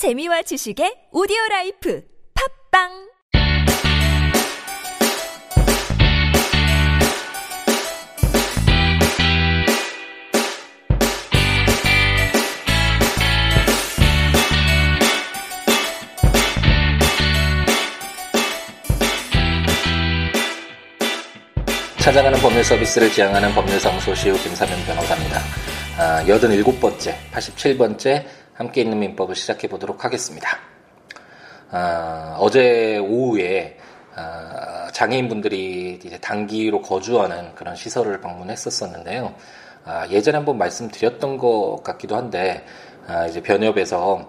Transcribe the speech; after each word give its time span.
재미와 0.00 0.40
지식의 0.40 1.12
오디오 1.12 1.36
life 1.50 2.02
팟빵 2.72 3.10
찾아가는 21.98 22.38
법률 22.38 22.64
서비스를 22.64 23.12
지향하는 23.12 23.52
법률사무소 23.52 24.14
시우 24.14 24.34
김삼연 24.38 24.82
변호사입니다. 24.86 25.40
아, 25.98 26.26
87번째, 26.26 27.14
87번째 27.30 28.39
함께 28.60 28.82
있는 28.82 28.98
민법을 28.98 29.34
시작해 29.36 29.68
보도록 29.68 30.04
하겠습니다. 30.04 30.58
아, 31.70 32.36
어제 32.40 32.98
오후에 32.98 33.78
아, 34.14 34.88
장애인분들이 34.92 35.98
이제 36.04 36.18
단기로 36.18 36.82
거주하는 36.82 37.54
그런 37.54 37.74
시설을 37.74 38.20
방문했었었는데요. 38.20 39.34
아, 39.86 40.06
예전에 40.10 40.36
한번 40.36 40.58
말씀드렸던 40.58 41.38
것 41.38 41.80
같기도 41.82 42.16
한데 42.16 42.66
아, 43.06 43.26
이제 43.26 43.40
변협에서 43.40 44.28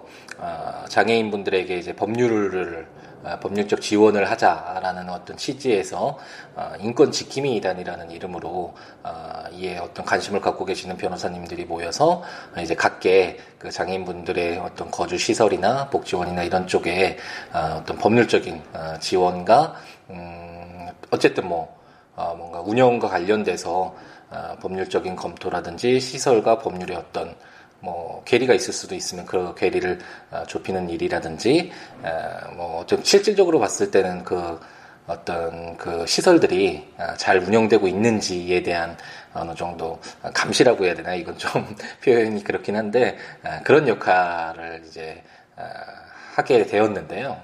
장애인분들에게 0.88 1.76
이제 1.76 1.92
법률을 1.94 2.86
아, 3.24 3.38
법률적 3.38 3.80
지원을 3.80 4.28
하자라는 4.30 5.08
어떤 5.08 5.36
취지에서 5.36 6.18
아, 6.56 6.76
인권 6.80 7.12
지킴이 7.12 7.56
이단이라는 7.56 8.10
이름으로 8.10 8.74
아, 9.04 9.44
이에 9.52 9.78
어떤 9.78 10.04
관심을 10.04 10.40
갖고 10.40 10.64
계시는 10.64 10.96
변호사님들이 10.96 11.64
모여서 11.64 12.22
이제 12.60 12.74
각계 12.74 13.38
그 13.58 13.70
장애인분들의 13.70 14.58
어떤 14.58 14.90
거주 14.90 15.16
시설이나 15.18 15.88
복지원이나 15.90 16.42
이런 16.42 16.66
쪽에 16.66 17.16
어떤 17.52 17.96
법률적인 17.98 18.60
지원과 18.98 19.76
음 20.10 20.88
어쨌든 21.10 21.46
뭐 21.46 21.80
뭔가 22.16 22.60
운영과 22.60 23.08
관련돼서 23.08 23.94
법률적인 24.60 25.14
검토라든지 25.14 26.00
시설과 26.00 26.58
법률의 26.58 26.96
어떤 26.96 27.36
뭐 27.82 28.22
괴리가 28.24 28.54
있을 28.54 28.72
수도 28.72 28.94
있으면 28.94 29.26
그 29.26 29.54
괴리를 29.56 29.98
어, 30.30 30.44
좁히는 30.46 30.88
일이라든지 30.88 31.72
뭐좀 32.56 33.02
실질적으로 33.02 33.58
봤을 33.58 33.90
때는 33.90 34.24
그 34.24 34.60
어떤 35.08 35.76
그 35.76 36.06
시설들이 36.06 36.88
어, 36.96 37.14
잘 37.16 37.38
운영되고 37.38 37.88
있는지에 37.88 38.62
대한 38.62 38.96
어느 39.34 39.54
정도 39.54 40.00
감시라고 40.32 40.84
해야 40.84 40.94
되나 40.94 41.14
이건 41.14 41.36
좀 41.38 41.76
표현이 42.04 42.44
그렇긴 42.44 42.76
한데 42.76 43.16
그런 43.64 43.88
역할을 43.88 44.84
이제 44.86 45.22
하게 46.34 46.64
되었는데요. 46.66 47.40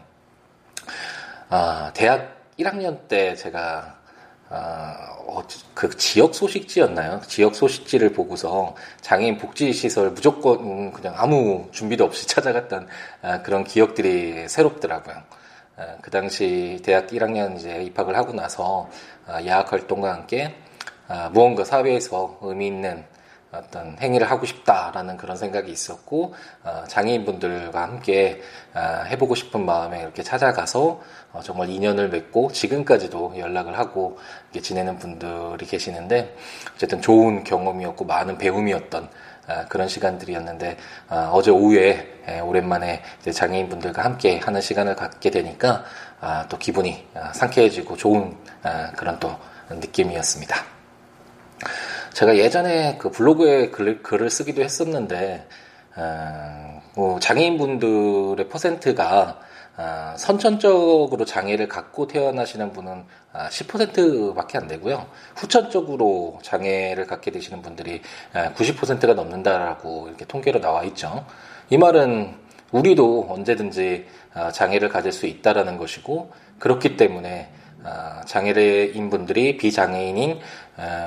아, 1.50 1.91
대학 1.95 2.36
1학년 2.58 3.08
때 3.08 3.34
제가 3.34 3.98
어, 4.51 5.43
그 5.75 5.95
지역 5.97 6.35
소식지였나요? 6.35 7.21
지역 7.27 7.55
소식지를 7.55 8.13
보고서 8.13 8.75
장애인 9.03 9.39
복지시설 9.39 10.11
무조건 10.11 10.91
그냥 10.93 11.15
아무 11.17 11.69
준비도 11.71 12.05
없이 12.05 12.27
찾아갔던 12.29 12.89
아, 13.23 13.43
그런 13.43 13.65
기억들이 13.65 14.49
새롭더라고요. 14.49 15.17
아, 15.77 15.97
그 16.01 16.11
당시 16.11 16.81
대학 16.83 17.09
1학년 17.09 17.57
이제 17.57 17.83
입학을 17.85 18.17
하고 18.17 18.33
나서 18.33 18.89
아, 19.27 19.45
야학 19.45 19.73
활동과 19.73 20.13
함께 20.15 20.55
아, 21.09 21.29
무언가 21.33 21.65
사회에서 21.65 22.39
의미 22.43 22.67
있는 22.69 23.05
어떤 23.51 23.97
행위를 23.99 24.31
하고 24.31 24.45
싶다라는 24.45 25.17
그런 25.17 25.37
생각이 25.37 25.73
있었고 25.73 26.35
어, 26.65 26.85
장애인분들과 26.87 27.83
함께 27.83 28.43
어, 28.75 29.05
해보고 29.07 29.35
싶은 29.35 29.65
마음에 29.65 30.03
이렇게 30.03 30.23
찾아가서 30.23 31.01
어, 31.33 31.41
정말 31.43 31.71
인연을 31.71 32.11
맺고 32.11 32.53
지금까지도 32.53 33.35
연락을 33.39 33.79
하고 33.79 34.19
지내는 34.61 34.99
분들이 34.99 35.65
계시는데 35.67 36.37
어쨌든 36.75 37.01
좋은 37.01 37.45
경험이었고 37.45 38.05
많은 38.05 38.39
배움이었던 38.39 39.08
그런 39.70 39.89
시간들이었는데 39.89 40.77
어제 41.33 41.51
오후에 41.51 42.42
오랜만에 42.45 43.03
장애인분들과 43.33 44.05
함께 44.05 44.39
하는 44.39 44.61
시간을 44.61 44.95
갖게 44.95 45.31
되니까 45.31 45.85
또 46.51 46.58
기분이 46.58 47.07
상쾌해지고 47.33 47.97
좋은 47.97 48.37
그런 48.95 49.19
또 49.19 49.35
느낌이었습니다. 49.70 50.64
제가 52.13 52.36
예전에 52.36 52.96
그 52.98 53.11
블로그에 53.11 53.70
글, 53.70 54.02
글을 54.02 54.30
쓰기도 54.30 54.63
했었는데 54.63 55.46
어, 55.96 56.83
뭐 56.95 57.19
장애인분들의 57.20 58.48
퍼센트가 58.48 59.41
어, 59.77 60.14
선천적으로 60.17 61.24
장애를 61.24 61.69
갖고 61.69 62.08
태어나시는 62.08 62.73
분은 62.73 63.05
10%밖에 63.33 64.58
안 64.58 64.67
되고요. 64.67 65.07
후천적으로 65.36 66.41
장애를 66.42 67.07
갖게 67.07 67.30
되시는 67.30 67.63
분들이 67.63 68.02
90%가 68.35 69.14
넘는다라고 69.14 70.08
이렇게 70.08 70.25
통계로 70.25 70.61
나와 70.61 70.83
있죠. 70.85 71.25
이 71.70 71.79
말은 71.79 72.35
우리도 72.73 73.29
언제든지 73.30 74.07
어, 74.35 74.51
장애를 74.51 74.89
가질 74.89 75.13
수 75.13 75.27
있다라는 75.27 75.79
것이고 75.79 76.33
그렇기 76.58 76.96
때문에 76.96 77.51
아, 77.85 78.23
장애인 78.27 79.08
분들이 79.08 79.57
비장애인인 79.57 80.40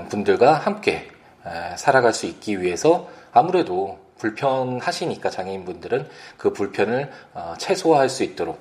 분들과 0.10 0.54
함께 0.54 1.10
살아갈 1.78 2.14
수 2.14 2.26
있기 2.26 2.62
위해서 2.62 3.08
아무래도 3.32 4.00
불편하시니까 4.22 5.30
장애인 5.32 5.66
분들은 5.66 6.08
그 6.38 6.54
불편을 6.54 7.12
어, 7.34 7.54
최소화할 7.58 8.08
수 8.08 8.24
있도록 8.24 8.60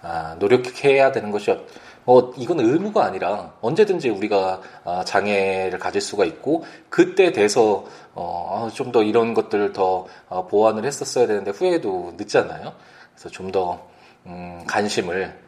아, 0.00 0.36
노력해야 0.38 1.12
되는 1.12 1.30
것이 1.30 1.50
어, 2.04 2.32
이건 2.36 2.60
의무가 2.60 3.04
아니라 3.04 3.52
언제든지 3.60 4.08
우리가 4.08 4.60
아, 4.84 5.04
장애를 5.04 5.78
가질 5.78 6.00
수가 6.00 6.24
있고 6.24 6.64
그때 6.88 7.30
돼서 7.30 7.84
어, 8.14 8.68
좀더 8.72 9.02
이런 9.02 9.34
것들을 9.34 9.72
더 9.72 10.06
보완을 10.48 10.84
했었어야 10.86 11.26
되는데 11.26 11.50
후회도 11.50 12.14
늦잖아요. 12.16 12.72
그래서 13.14 13.28
좀더 13.28 13.86
음, 14.26 14.64
관심을 14.66 15.38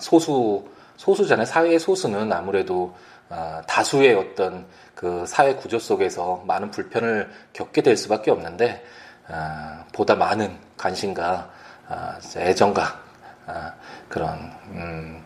소수 0.00 0.64
소수잖아요. 0.96 1.46
사회의 1.46 1.78
소수는 1.78 2.32
아무래도 2.32 2.94
어, 2.94 3.17
다수의 3.66 4.14
어떤 4.14 4.66
그 4.94 5.24
사회 5.26 5.54
구조 5.54 5.78
속에서 5.78 6.42
많은 6.46 6.70
불편을 6.70 7.30
겪게 7.52 7.82
될 7.82 7.96
수밖에 7.96 8.30
없는데 8.30 8.84
어, 9.28 9.84
보다 9.92 10.14
많은 10.14 10.58
관심과 10.76 11.50
어, 11.88 12.12
애정과 12.36 13.00
어, 13.46 13.72
그런 14.08 14.52
음, 14.70 15.22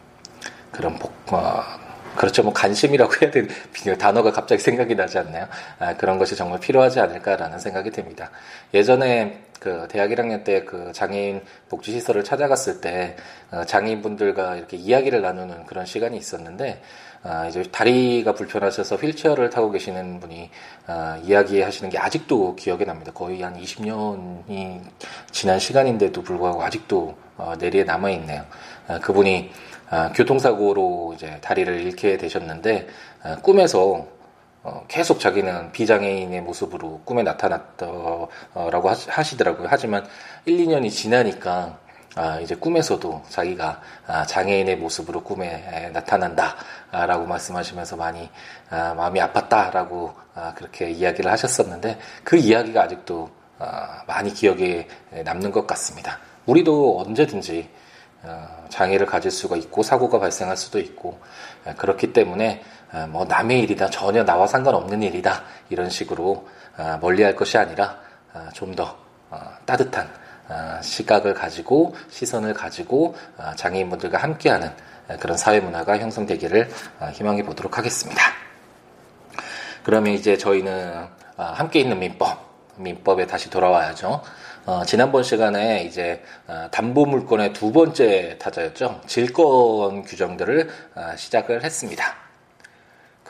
그런 0.71 0.99
복, 0.99 1.13
어, 1.33 1.63
그렇죠. 2.17 2.43
뭐 2.43 2.53
관심이라고 2.53 3.13
해야 3.23 3.31
되는 3.31 3.49
단어가 3.99 4.33
갑자기 4.33 4.61
생각이 4.61 4.95
나지 4.95 5.19
않나요? 5.19 5.47
아, 5.79 5.97
그런 5.97 6.19
것이 6.19 6.37
정말 6.37 6.61
필요하지 6.61 7.01
않을까라는 7.01 7.59
생각이 7.59 7.91
듭니다. 7.91 8.31
예전에 8.75 9.45
그 9.59 9.87
대학 9.89 10.11
1학년 10.11 10.43
때 10.43 10.65
그 10.65 10.91
장애인 10.93 11.41
복지 11.69 11.93
시설을 11.93 12.25
찾아갔을 12.25 12.81
때 12.81 13.17
어, 13.51 13.65
장애인분들과 13.65 14.57
이렇게 14.57 14.77
이야기를 14.77 15.23
나누는 15.23 15.67
그런 15.67 15.87
시간이 15.87 16.17
있었는데 16.17 16.83
아, 17.25 17.47
이제 17.47 17.63
다리가 17.63 18.35
불편하셔서 18.35 18.97
휠체어를 18.97 19.51
타고 19.51 19.71
계시는 19.71 20.19
분이 20.19 20.51
아, 20.87 21.21
이야기하시는 21.23 21.91
게 21.91 21.99
아직도 21.99 22.57
기억에 22.57 22.85
납니다. 22.85 23.13
거의 23.13 23.43
한 23.43 23.57
20년이 23.61 24.81
지난 25.31 25.59
시간인데도 25.59 26.23
불구하고 26.23 26.63
아직도 26.63 27.17
어, 27.37 27.55
내리에 27.59 27.85
남아 27.85 28.11
있네요. 28.11 28.45
아, 28.89 28.99
그분이 28.99 29.51
아, 29.91 30.11
교통사고로 30.13 31.13
이제 31.15 31.39
다리를 31.43 31.81
잃게 31.81 32.17
되셨는데 32.17 32.89
아, 33.23 33.37
꿈에서 33.37 34.07
어, 34.65 34.85
계속 34.89 35.19
자기는 35.21 35.73
비장애인의 35.73 36.41
모습으로 36.43 37.03
꿈에 37.05 37.23
나타났다라고 37.23 38.89
하시더라고요. 39.09 39.67
하지만 39.71 40.07
1, 40.45 40.67
2년이 40.67 40.91
지나니까 40.91 41.79
아, 42.15 42.39
이제 42.41 42.55
꿈에서도 42.55 43.23
자기가 43.29 43.81
아, 44.07 44.27
장애인의 44.27 44.77
모습으로 44.77 45.23
꿈에 45.23 45.91
나타난다라고 45.93 47.27
말씀하시면서 47.27 47.97
많이 47.97 48.29
아, 48.69 48.95
마음이 48.95 49.19
아팠다라고 49.21 50.13
아, 50.35 50.53
그렇게 50.55 50.91
이야기를 50.91 51.31
하셨었는데 51.31 51.99
그 52.25 52.37
이야기가 52.37 52.83
아직도 52.83 53.31
아, 53.59 54.03
많이 54.07 54.33
기억에 54.33 54.89
남는 55.25 55.53
것 55.53 55.67
같습니다. 55.67 56.19
우리도 56.47 57.01
언제든지 57.01 57.71
어, 58.25 58.67
장애를 58.69 59.07
가질 59.07 59.31
수가 59.31 59.57
있고 59.57 59.83
사고가 59.83 60.21
발생할 60.21 60.57
수도 60.57 60.79
있고 60.79 61.19
그렇기 61.77 62.13
때문에 62.13 62.63
어, 62.93 63.07
뭐 63.09 63.25
남의 63.25 63.61
일이다 63.61 63.91
전혀 63.91 64.25
나와 64.25 64.47
상관없는 64.47 65.03
일이다 65.03 65.43
이런 65.71 65.91
식으로 65.91 66.47
어, 66.77 66.99
멀리할 67.01 67.35
것이 67.35 67.59
아니라 67.59 68.01
좀 68.55 68.75
더 68.75 68.97
따뜻한 69.67 70.09
시각을 70.83 71.35
가지고 71.35 71.95
시선을 72.11 72.55
가지고 72.55 73.15
장애인분들과 73.57 74.19
함께하는 74.19 74.71
그런 75.21 75.37
사회 75.37 75.61
문화가 75.61 75.99
형성되기를 75.99 76.69
희망해 77.13 77.43
보도록 77.43 77.79
하겠습니다. 77.79 78.23
그러면 79.83 80.13
이제 80.13 80.37
저희는 80.37 81.07
함께 81.37 81.81
있는 81.81 81.99
민법 81.99 82.53
민법에 82.77 83.27
다시 83.27 83.51
돌아와야죠. 83.51 84.23
어, 84.65 84.85
지난번 84.85 85.25
시간에 85.25 85.83
이제 85.83 86.23
어, 86.47 86.69
담보 86.71 87.07
물건의 87.07 87.53
두 87.53 87.73
번째 87.73 88.39
타자였죠. 88.39 89.01
질권 89.07 90.03
규정들을 90.05 90.71
어, 90.95 91.17
시작을 91.17 91.65
했습니다. 91.65 92.22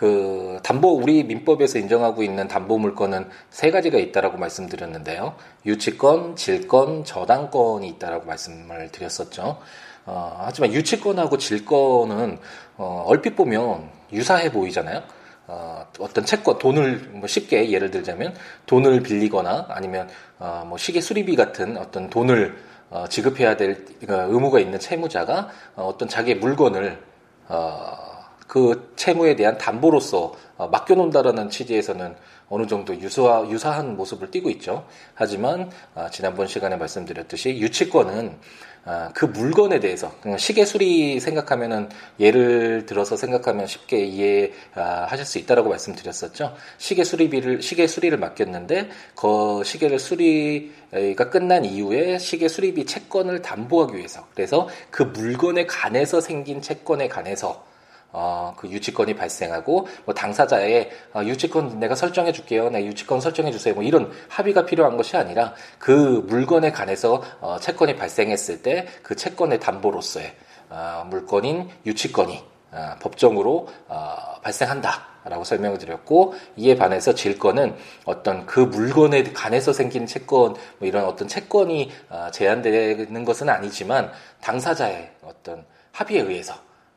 그 0.02 0.58
담보 0.64 0.96
우리 0.96 1.22
민법에서 1.22 1.78
인정하고 1.78 2.24
있는 2.24 2.48
담보 2.48 2.76
물건은 2.76 3.30
세 3.50 3.70
가지가 3.70 3.98
있다라고 3.98 4.36
말씀드렸는데요. 4.36 5.36
유치권, 5.64 6.34
질권, 6.34 7.04
저당권이 7.04 7.86
있다라고 7.86 8.26
말씀을 8.26 8.90
드렸었죠. 8.90 9.58
어, 10.04 10.40
하지만 10.40 10.72
유치권하고 10.72 11.38
질권은 11.38 12.38
어, 12.78 13.04
얼핏 13.06 13.36
보면 13.36 13.90
유사해 14.12 14.50
보이잖아요. 14.50 15.04
어, 15.46 15.86
어떤 16.00 16.24
채권, 16.24 16.58
돈을 16.58 17.10
뭐 17.12 17.28
쉽게 17.28 17.70
예를 17.70 17.92
들자면 17.92 18.34
돈을 18.66 19.04
빌리거나 19.04 19.66
아니면 19.68 20.08
어, 20.40 20.64
뭐 20.66 20.78
시계 20.78 21.00
수리비 21.00 21.36
같은 21.36 21.76
어떤 21.76 22.10
돈을 22.10 22.56
어, 22.90 23.04
지급해야 23.08 23.56
될 23.56 23.84
그러니까 24.00 24.24
의무가 24.34 24.58
있는 24.58 24.80
채무자가 24.80 25.50
어, 25.76 25.84
어떤 25.84 26.08
자기의 26.08 26.38
물건을 26.38 27.00
어, 27.46 28.21
그 28.52 28.92
채무에 28.96 29.34
대한 29.34 29.56
담보로서 29.56 30.34
어, 30.58 30.68
맡겨놓는다라는 30.68 31.48
취지에서는 31.48 32.14
어느 32.50 32.66
정도 32.66 32.94
유사, 33.00 33.46
유사한 33.48 33.96
모습을 33.96 34.30
띠고 34.30 34.50
있죠. 34.50 34.86
하지만 35.14 35.70
어, 35.94 36.08
지난번 36.12 36.46
시간에 36.46 36.76
말씀드렸듯이 36.76 37.56
유치권은 37.56 38.36
아, 38.84 39.10
그 39.14 39.24
물건에 39.24 39.80
대해서 39.80 40.12
시계 40.36 40.66
수리 40.66 41.18
생각하면은 41.18 41.88
예를 42.20 42.84
들어서 42.84 43.16
생각하면 43.16 43.66
쉽게 43.66 44.04
이해하실 44.04 45.24
수 45.24 45.38
있다라고 45.38 45.70
말씀드렸었죠. 45.70 46.54
시계 46.76 47.04
수리비를 47.04 47.62
시계 47.62 47.86
수리를 47.86 48.18
맡겼는데 48.18 48.90
그 49.14 49.62
시계를 49.64 49.98
수리가 49.98 51.30
끝난 51.30 51.64
이후에 51.64 52.18
시계 52.18 52.48
수리비 52.48 52.84
채권을 52.84 53.40
담보하기 53.40 53.96
위해서 53.96 54.26
그래서 54.34 54.68
그 54.90 55.04
물건에 55.04 55.64
관해서 55.64 56.20
생긴 56.20 56.60
채권에 56.60 57.08
관해서 57.08 57.71
어, 58.12 58.54
그 58.56 58.68
유치권이 58.68 59.14
발생하고 59.16 59.88
뭐 60.04 60.14
당사자의 60.14 60.90
어, 61.14 61.22
유치권 61.24 61.80
내가 61.80 61.94
설정해 61.94 62.32
줄게요. 62.32 62.70
내 62.70 62.84
유치권 62.84 63.20
설정해 63.20 63.50
주세요. 63.50 63.74
뭐 63.74 63.82
이런 63.82 64.12
합의가 64.28 64.66
필요한 64.66 64.96
것이 64.96 65.16
아니라 65.16 65.54
그 65.78 66.24
물건에 66.28 66.72
관해서 66.72 67.22
어, 67.40 67.58
채권이 67.60 67.96
발생했을 67.96 68.62
때 68.62 68.86
그 69.02 69.16
채권의 69.16 69.60
담보로서의 69.60 70.34
어, 70.70 71.06
물건인 71.08 71.68
유치권이 71.84 72.44
어, 72.72 72.94
법정으로 73.00 73.68
어, 73.88 74.16
발생한다. 74.42 75.12
라고 75.24 75.44
설명을 75.44 75.78
드렸고 75.78 76.34
이에 76.56 76.74
반해서 76.74 77.14
질권은 77.14 77.76
어떤 78.06 78.44
그 78.44 78.58
물건에 78.58 79.22
관해서 79.22 79.72
생긴 79.72 80.04
채권 80.04 80.56
뭐 80.78 80.88
이런 80.88 81.04
어떤 81.04 81.28
채권이 81.28 81.92
어, 82.08 82.26
제한되는 82.32 83.24
것은 83.24 83.48
아니지만 83.48 84.10
당사자의 84.40 85.12
어떤 85.22 85.64
합의에 85.92 86.22
의해서 86.22 86.54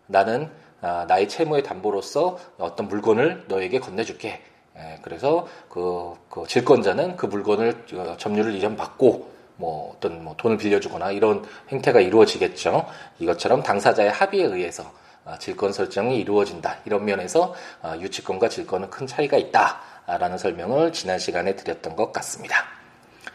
나는 0.07 0.45
아, 0.45 0.64
나의 1.07 1.27
채무의 1.29 1.63
담보로서 1.63 2.37
어떤 2.57 2.87
물건을 2.87 3.45
너에게 3.47 3.79
건네줄게. 3.79 4.41
예, 4.77 4.99
그래서 5.01 5.47
그, 5.69 6.13
그 6.29 6.45
질권자는 6.47 7.15
그 7.15 7.25
물건을 7.27 7.85
어, 7.93 8.15
점유를 8.17 8.53
이전받고 8.55 9.35
뭐 9.57 9.95
어떤 9.95 10.23
뭐 10.23 10.35
돈을 10.37 10.57
빌려주거나 10.57 11.11
이런 11.11 11.45
행태가 11.69 12.01
이루어지겠죠. 12.01 12.85
이것처럼 13.19 13.63
당사자의 13.63 14.11
합의에 14.11 14.43
의해서 14.43 14.91
아, 15.23 15.37
질권 15.39 15.73
설정이 15.73 16.19
이루어진다. 16.19 16.79
이런 16.85 17.05
면에서 17.05 17.55
아, 17.81 17.97
유치권과 17.97 18.49
질권은 18.49 18.89
큰 18.89 19.07
차이가 19.07 19.37
있다라는 19.37 20.37
설명을 20.37 20.93
지난 20.93 21.17
시간에 21.17 21.55
드렸던 21.55 21.95
것 21.95 22.11
같습니다. 22.11 22.57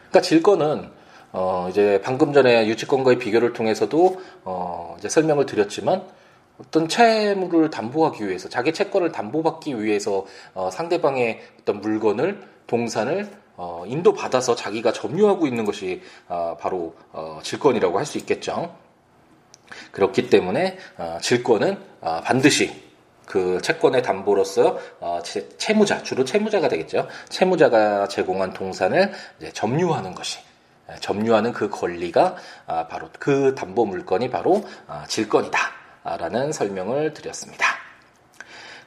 그러니까 0.09 0.21
질권은 0.21 1.01
어 1.33 1.67
이제 1.69 2.01
방금 2.03 2.33
전에 2.33 2.67
유치권과의 2.67 3.17
비교를 3.17 3.53
통해서도 3.53 4.21
어 4.43 4.95
이제 4.99 5.07
설명을 5.07 5.45
드렸지만 5.45 6.03
어떤 6.61 6.87
채무를 6.87 7.69
담보하기 7.69 8.27
위해서 8.27 8.47
자기 8.47 8.71
채권을 8.71 9.11
담보받기 9.11 9.81
위해서 9.81 10.25
어, 10.53 10.69
상대방의 10.71 11.41
어떤 11.61 11.81
물건을 11.81 12.41
동산을 12.67 13.29
어, 13.57 13.83
인도받아서 13.85 14.55
자기가 14.55 14.93
점유하고 14.93 15.47
있는 15.47 15.65
것이 15.65 16.01
어, 16.27 16.55
바로 16.59 16.95
어, 17.11 17.39
질권이라고 17.43 17.97
할 17.97 18.05
수 18.05 18.17
있겠죠. 18.19 18.75
그렇기 19.91 20.29
때문에 20.29 20.77
어, 20.97 21.17
질권은 21.21 21.77
어, 22.01 22.21
반드시 22.23 22.91
그 23.25 23.61
채권의 23.61 24.03
담보로서 24.03 24.77
어, 24.99 25.21
채무자 25.57 26.03
주로 26.03 26.25
채무자가 26.25 26.67
되겠죠. 26.67 27.07
채무자가 27.29 28.07
제공한 28.07 28.53
동산을 28.53 29.13
점유하는 29.53 30.13
것이 30.13 30.39
점유하는 30.99 31.53
그 31.53 31.69
권리가 31.69 32.35
아, 32.67 32.87
바로 32.87 33.09
그 33.17 33.55
담보 33.55 33.85
물건이 33.85 34.29
바로 34.29 34.65
아, 34.87 35.05
질권이다. 35.07 35.80
라는 36.03 36.51
설명을 36.51 37.13
드렸습니다. 37.13 37.65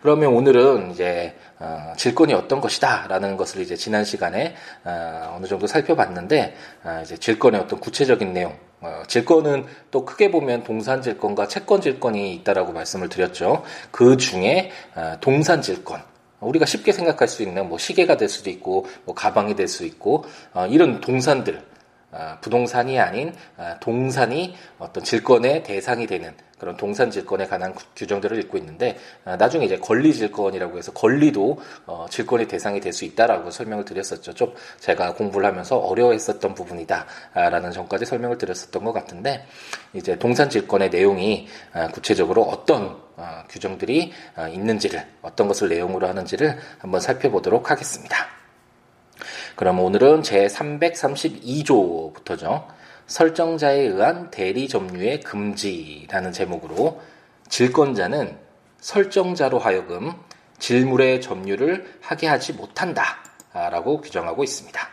그러면 0.02 0.34
오늘은 0.34 0.90
이제 0.90 1.34
어, 1.58 1.94
질권이 1.96 2.34
어떤 2.34 2.60
것이다 2.60 3.06
라는 3.08 3.38
것을 3.38 3.62
이제 3.62 3.74
지난 3.74 4.04
시간에 4.04 4.54
어, 4.84 5.38
느 5.40 5.46
정도 5.46 5.66
살펴봤는데 5.66 6.54
어, 6.84 7.00
이제 7.02 7.16
질권의 7.16 7.60
어떤 7.62 7.80
구체적인 7.80 8.34
내용 8.34 8.54
어, 8.82 9.02
질권은 9.06 9.64
또 9.90 10.04
크게 10.04 10.30
보면 10.30 10.62
동산 10.62 11.00
질권과 11.00 11.48
채권 11.48 11.80
질권이 11.80 12.34
있다라고 12.34 12.72
말씀을 12.72 13.08
드렸죠. 13.08 13.62
그 13.90 14.18
중에 14.18 14.72
어, 14.94 15.16
동산 15.22 15.62
질권 15.62 16.02
우리가 16.40 16.66
쉽게 16.66 16.92
생각할 16.92 17.26
수 17.26 17.42
있는 17.42 17.66
뭐 17.70 17.78
시계가 17.78 18.18
될 18.18 18.28
수도 18.28 18.50
있고 18.50 18.84
뭐 19.06 19.14
가방이 19.14 19.56
될 19.56 19.68
수 19.68 19.86
있고 19.86 20.26
어, 20.52 20.66
이런 20.66 21.00
동산들 21.00 21.62
부동산이 22.40 22.98
아닌 22.98 23.34
동산이 23.80 24.54
어떤 24.78 25.02
질권의 25.04 25.62
대상이 25.62 26.06
되는 26.06 26.34
그런 26.58 26.76
동산 26.76 27.10
질권에 27.10 27.46
관한 27.46 27.74
규정들을 27.94 28.38
읽고 28.44 28.56
있는데 28.58 28.96
아, 29.24 29.36
나중에 29.36 29.66
이제 29.66 29.76
권리 29.78 30.14
질권이라고 30.14 30.78
해서 30.78 30.92
권리도 30.92 31.58
어, 31.86 32.06
질권의 32.08 32.48
대상이 32.48 32.80
될 32.80 32.94
수 32.94 33.04
있다라고 33.04 33.50
설명을 33.50 33.84
드렸었죠. 33.84 34.34
좀 34.34 34.54
제가 34.78 35.14
공부를 35.14 35.46
하면서 35.48 35.76
어려워했었던 35.76 36.54
부분이다라는 36.54 37.72
점까지 37.72 38.06
설명을 38.06 38.38
드렸었던 38.38 38.84
것 38.84 38.92
같은데 38.92 39.46
이제 39.92 40.16
동산 40.16 40.48
질권의 40.48 40.90
내용이 40.90 41.48
아, 41.72 41.88
구체적으로 41.88 42.44
어떤 42.44 42.96
어, 43.16 43.42
규정들이 43.48 44.12
아, 44.36 44.48
있는지를 44.48 45.04
어떤 45.22 45.48
것을 45.48 45.68
내용으로 45.68 46.06
하는지를 46.06 46.56
한번 46.78 47.00
살펴보도록 47.00 47.70
하겠습니다. 47.70 48.43
그럼 49.56 49.78
오늘은 49.78 50.24
제 50.24 50.46
332조부터죠. 50.46 52.66
설정자에 53.06 53.82
의한 53.82 54.32
대리 54.32 54.66
점유의 54.66 55.20
금지라는 55.20 56.32
제목으로 56.32 57.00
질권자는 57.48 58.36
설정자로 58.80 59.60
하여금 59.60 60.12
질물의 60.58 61.20
점유를 61.20 61.98
하게 62.00 62.26
하지 62.26 62.54
못한다라고 62.54 64.00
규정하고 64.00 64.42
있습니다. 64.42 64.88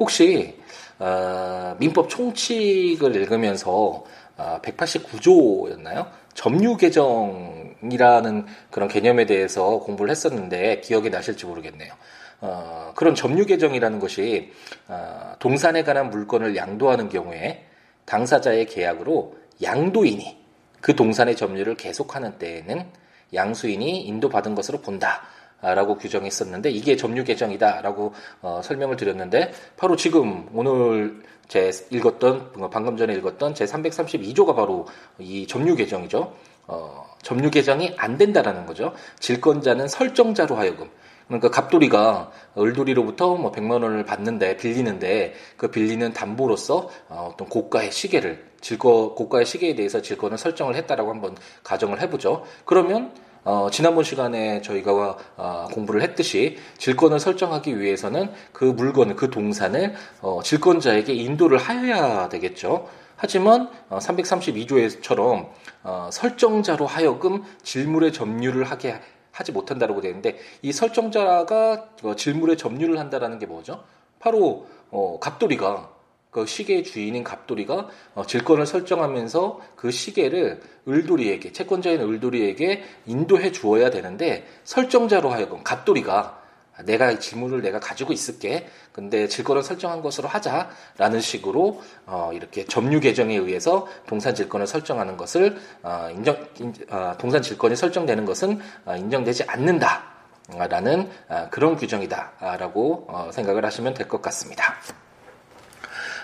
혹시 0.00 0.58
어, 0.98 1.76
민법 1.78 2.08
총칙을 2.08 3.14
읽으면서 3.14 4.04
어, 4.36 4.58
189조였나요? 4.62 6.08
점유 6.34 6.76
개정이라는 6.76 8.46
그런 8.70 8.88
개념에 8.88 9.26
대해서 9.26 9.78
공부를 9.78 10.10
했었는데 10.10 10.80
기억이 10.80 11.10
나실지 11.10 11.46
모르겠네요. 11.46 11.94
어, 12.40 12.92
그런 12.96 13.14
점유 13.14 13.46
계정이라는 13.46 13.98
것이 13.98 14.52
어, 14.88 15.34
동산에 15.38 15.82
관한 15.82 16.10
물건을 16.10 16.56
양도하는 16.56 17.08
경우에 17.08 17.66
당사자의 18.06 18.66
계약으로 18.66 19.36
양도인이 19.62 20.38
그 20.80 20.96
동산의 20.96 21.36
점유를 21.36 21.76
계속하는 21.76 22.38
때에는 22.38 22.86
양수인이 23.34 24.00
인도받은 24.00 24.54
것으로 24.54 24.80
본다. 24.80 25.22
라고 25.62 25.98
규정했었는데 25.98 26.70
이게 26.70 26.96
점유 26.96 27.22
계정이다라고 27.22 28.14
어, 28.40 28.60
설명을 28.64 28.96
드렸는데 28.96 29.52
바로 29.76 29.94
지금 29.94 30.48
오늘 30.54 31.22
제 31.48 31.70
읽었던 31.90 32.70
방금 32.70 32.96
전에 32.96 33.12
읽었던 33.14 33.54
제 33.54 33.66
332조가 33.66 34.56
바로 34.56 34.86
이 35.18 35.46
점유 35.46 35.76
계정이죠. 35.76 36.34
어, 36.66 37.06
점유 37.22 37.50
계정이 37.50 37.94
안 37.98 38.16
된다라는 38.16 38.64
거죠. 38.64 38.94
질권자는 39.18 39.88
설정자로 39.88 40.56
하여금 40.56 40.88
그러니까 41.30 41.48
갑돌이가 41.48 42.32
을돌이로부터 42.58 43.36
뭐 43.36 43.52
100만 43.52 43.84
원을 43.84 44.04
받는데 44.04 44.56
빌리는데 44.56 45.34
그 45.56 45.70
빌리는 45.70 46.12
담보로서 46.12 46.90
어, 47.08 47.30
어떤 47.32 47.48
고가의 47.48 47.92
시계를 47.92 48.50
질거 48.60 49.14
고가의 49.14 49.46
시계에 49.46 49.76
대해서 49.76 50.02
질권을 50.02 50.36
설정을 50.38 50.74
했다라고 50.74 51.08
한번 51.08 51.36
가정을 51.62 52.00
해보죠. 52.00 52.44
그러면 52.64 53.14
어, 53.44 53.68
지난번 53.70 54.02
시간에 54.02 54.60
저희가 54.60 55.16
어, 55.36 55.68
공부를 55.72 56.02
했듯이 56.02 56.58
질권을 56.78 57.20
설정하기 57.20 57.78
위해서는 57.78 58.32
그 58.52 58.64
물건을 58.64 59.14
그 59.14 59.30
동산을 59.30 59.94
어, 60.22 60.40
질권자에게 60.42 61.14
인도를 61.14 61.58
하여야 61.58 62.28
되겠죠. 62.28 62.88
하지만 63.14 63.70
어, 63.88 63.98
332조에처럼 63.98 65.50
어, 65.84 66.10
설정자로 66.12 66.86
하여금 66.86 67.44
질물의 67.62 68.12
점유를 68.12 68.64
하게 68.64 69.00
하지 69.32 69.52
못한다라고 69.52 70.00
되어 70.00 70.10
있는데 70.10 70.38
이 70.62 70.72
설정자가 70.72 71.90
어, 72.02 72.16
질물에 72.16 72.56
점유를 72.56 72.98
한다라는 72.98 73.38
게 73.38 73.46
뭐죠? 73.46 73.84
바로 74.18 74.66
어, 74.90 75.18
갑돌이가 75.20 75.90
그 76.30 76.46
시계의 76.46 76.84
주인인 76.84 77.24
갑돌이가 77.24 77.88
어, 78.14 78.26
질권을 78.26 78.66
설정하면서 78.66 79.60
그 79.76 79.90
시계를 79.90 80.60
을돌이에게 80.88 81.52
채권자인 81.52 82.00
을돌이에게 82.00 82.82
인도해 83.06 83.52
주어야 83.52 83.90
되는데 83.90 84.46
설정자로 84.64 85.30
하여금 85.30 85.62
갑돌이가 85.64 86.39
내가 86.84 87.18
지문을 87.18 87.62
내가 87.62 87.80
가지고 87.80 88.12
있을게. 88.12 88.68
근데 88.92 89.28
질권을 89.28 89.62
설정한 89.62 90.02
것으로 90.02 90.28
하자라는 90.28 91.20
식으로 91.20 91.82
어, 92.06 92.30
이렇게 92.32 92.64
점유 92.64 93.00
개정에 93.00 93.36
의해서 93.36 93.86
동산 94.06 94.34
질권을 94.34 94.66
설정하는 94.66 95.16
것을 95.16 95.58
어, 95.82 96.08
인정 96.12 96.36
인, 96.58 96.74
어, 96.90 97.14
동산 97.18 97.42
질권이 97.42 97.76
설정되는 97.76 98.24
것은 98.24 98.60
어, 98.84 98.96
인정되지 98.96 99.44
않는다라는 99.44 101.10
어, 101.28 101.48
그런 101.50 101.76
규정이다라고 101.76 103.06
어, 103.08 103.30
생각을 103.32 103.64
하시면 103.64 103.94
될 103.94 104.08
것 104.08 104.20
같습니다. 104.22 104.74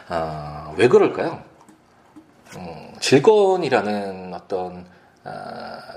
어, 0.08 0.75
왜 0.76 0.88
그럴까요? 0.88 1.42
음, 2.56 2.92
질권이라는 3.00 4.34
어떤 4.34 4.86
어, 5.25 5.30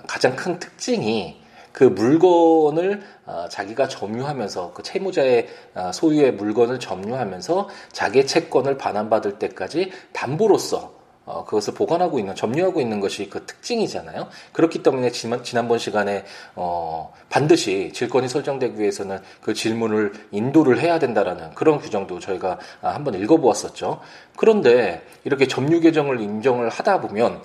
가장 0.07 0.35
큰 0.35 0.57
특징이 0.59 1.41
그 1.79 1.85
물건을 1.85 3.01
어, 3.25 3.45
자기가 3.49 3.87
점유하면서 3.87 4.73
그 4.73 4.83
채무자의 4.83 5.47
어, 5.75 5.91
소유의 5.93 6.33
물건을 6.33 6.77
점유하면서 6.77 7.69
자기의 7.93 8.27
채권을 8.27 8.77
반환받을 8.77 9.39
때까지 9.39 9.89
담보로서 10.11 10.91
어, 11.23 11.45
그것을 11.45 11.75
보관하고 11.75 12.19
있는, 12.19 12.35
점유하고 12.35 12.81
있는 12.81 12.99
것이 12.99 13.29
그 13.29 13.45
특징이잖아요. 13.45 14.27
그렇기 14.51 14.83
때문에 14.83 15.11
지난, 15.11 15.41
지난번 15.41 15.79
시간에, 15.79 16.25
어, 16.55 17.13
반드시 17.29 17.91
질권이 17.93 18.27
설정되기 18.27 18.77
위해서는 18.77 19.19
그 19.41 19.53
질문을 19.53 20.11
인도를 20.31 20.81
해야 20.81 20.99
된다라는 20.99 21.51
그런 21.51 21.79
규정도 21.79 22.19
저희가 22.19 22.59
아, 22.81 22.89
한번 22.89 23.13
읽어보았었죠. 23.13 24.01
그런데 24.35 25.01
이렇게 25.23 25.47
점유 25.47 25.79
계정을 25.79 26.19
인정을 26.19 26.67
하다 26.67 26.99
보면 26.99 27.41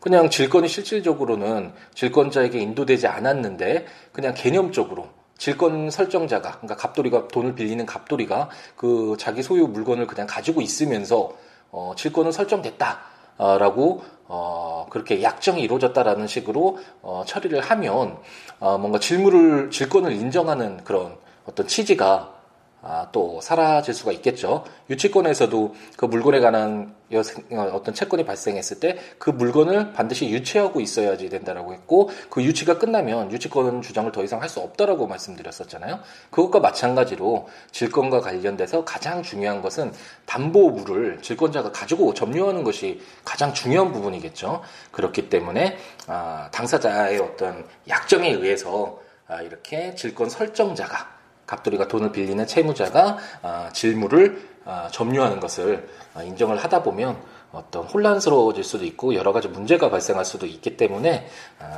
그냥 0.00 0.30
질권이 0.30 0.68
실질적으로는 0.68 1.72
질권자에게 1.94 2.58
인도되지 2.58 3.06
않았는데 3.06 3.86
그냥 4.12 4.34
개념적으로 4.34 5.08
질권 5.36 5.90
설정자가 5.90 6.52
그러니까 6.52 6.76
갑돌이가 6.76 7.28
돈을 7.28 7.54
빌리는 7.54 7.84
갑돌이가 7.86 8.50
그 8.76 9.16
자기 9.18 9.42
소유 9.42 9.66
물건을 9.68 10.06
그냥 10.06 10.26
가지고 10.26 10.60
있으면서 10.60 11.32
어, 11.70 11.92
질권은 11.96 12.32
설정됐다. 12.32 13.18
라고 13.38 14.02
어, 14.26 14.86
그렇게 14.90 15.22
약정이 15.22 15.62
이루어졌다라는 15.62 16.26
식으로 16.26 16.78
어, 17.02 17.22
처리를 17.24 17.60
하면 17.60 18.18
어, 18.58 18.76
뭔가 18.78 18.98
질문을 18.98 19.70
질권을 19.70 20.12
인정하는 20.12 20.82
그런 20.82 21.16
어떤 21.46 21.66
취지가 21.68 22.34
아, 22.80 23.08
또 23.12 23.40
사라질 23.40 23.92
수가 23.92 24.12
있겠죠. 24.12 24.64
유치권에서도 24.88 25.74
그 25.96 26.04
물건에 26.04 26.40
관한 26.40 26.94
어, 27.12 27.60
어떤 27.72 27.94
채권이 27.94 28.24
발생했을 28.24 28.80
때 28.80 28.98
그 29.18 29.30
물건을 29.30 29.92
반드시 29.92 30.28
유치하고 30.30 30.80
있어야지 30.80 31.28
된다라고 31.28 31.74
했고 31.74 32.10
그 32.30 32.42
유치가 32.42 32.78
끝나면 32.78 33.32
유치권 33.32 33.82
주장을 33.82 34.10
더 34.12 34.22
이상 34.24 34.40
할 34.42 34.48
수 34.48 34.60
없다라고 34.60 35.06
말씀드렸었잖아요. 35.06 36.00
그것과 36.30 36.60
마찬가지로 36.60 37.48
질권과 37.70 38.20
관련돼서 38.20 38.86
가장 38.86 39.22
중요한 39.22 39.60
것은 39.60 39.92
담보물을 40.24 41.20
질권자가 41.20 41.72
가지고 41.72 42.14
점유하는 42.14 42.64
것이 42.64 43.02
가장 43.26 43.52
중요한 43.52 43.92
부분이겠죠. 43.92 44.62
그렇기 44.90 45.28
때문에 45.28 45.76
아, 46.06 46.48
당사자의 46.50 47.18
어떤 47.18 47.66
약정에 47.88 48.30
의해서 48.30 49.00
아, 49.26 49.42
이렇게 49.42 49.94
질권 49.94 50.30
설정자가 50.30 51.17
갑돌이가 51.48 51.88
돈을 51.88 52.12
빌리는 52.12 52.46
채무자가 52.46 53.18
아, 53.42 53.70
질물을 53.72 54.48
아, 54.64 54.88
점유하는 54.92 55.40
것을 55.40 55.88
아, 56.14 56.22
인정을 56.22 56.58
하다 56.58 56.82
보면 56.84 57.16
어떤 57.50 57.86
혼란스러워질 57.86 58.62
수도 58.62 58.84
있고 58.84 59.14
여러 59.14 59.32
가지 59.32 59.48
문제가 59.48 59.88
발생할 59.88 60.26
수도 60.26 60.44
있기 60.44 60.76
때문에 60.76 61.26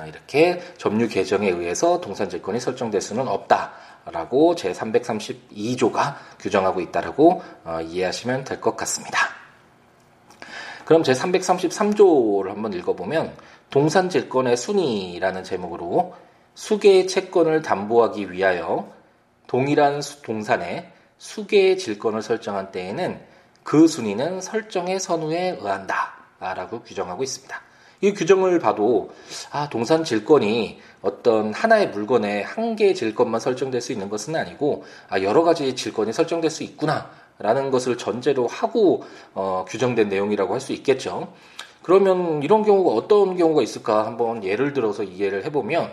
이렇게 0.08 0.60
점유 0.76 1.08
개정에 1.08 1.48
의해서 1.48 2.00
동산질권이 2.00 2.58
설정될 2.58 3.00
수는 3.00 3.28
없다라고 3.28 4.56
제 4.56 4.72
332조가 4.72 6.16
규정하고 6.40 6.80
있다라고 6.80 7.42
어, 7.64 7.80
이해하시면 7.82 8.44
될 8.44 8.60
것 8.60 8.76
같습니다. 8.78 9.18
그럼 10.84 11.04
제 11.04 11.12
333조를 11.12 12.48
한번 12.48 12.72
읽어보면 12.72 13.32
동산질권의 13.70 14.56
순위라는 14.56 15.44
제목으로 15.44 16.14
수개의 16.54 17.06
채권을 17.06 17.62
담보하기 17.62 18.32
위하여 18.32 18.99
동일한 19.50 20.00
동산에 20.22 20.92
수개의 21.18 21.76
질권을 21.76 22.22
설정한 22.22 22.70
때에는 22.70 23.18
그 23.64 23.88
순위는 23.88 24.40
설정의 24.40 25.00
선우에 25.00 25.58
의한다. 25.60 26.12
라고 26.38 26.82
규정하고 26.82 27.24
있습니다. 27.24 27.60
이 28.00 28.14
규정을 28.14 28.60
봐도, 28.60 29.10
아, 29.50 29.68
동산 29.68 30.04
질권이 30.04 30.80
어떤 31.02 31.52
하나의 31.52 31.88
물건에 31.88 32.42
한 32.42 32.76
개의 32.76 32.94
질권만 32.94 33.40
설정될 33.40 33.80
수 33.80 33.90
있는 33.90 34.08
것은 34.08 34.36
아니고, 34.36 34.84
아, 35.08 35.20
여러 35.20 35.42
가지 35.42 35.74
질권이 35.74 36.12
설정될 36.12 36.48
수 36.48 36.62
있구나. 36.62 37.10
라는 37.40 37.72
것을 37.72 37.98
전제로 37.98 38.46
하고, 38.46 39.02
어, 39.34 39.64
규정된 39.68 40.08
내용이라고 40.08 40.54
할 40.54 40.60
수 40.60 40.72
있겠죠. 40.74 41.32
그러면 41.82 42.40
이런 42.44 42.62
경우가 42.62 42.92
어떤 42.92 43.36
경우가 43.36 43.62
있을까 43.62 44.06
한번 44.06 44.44
예를 44.44 44.74
들어서 44.74 45.02
이해를 45.02 45.44
해보면, 45.46 45.90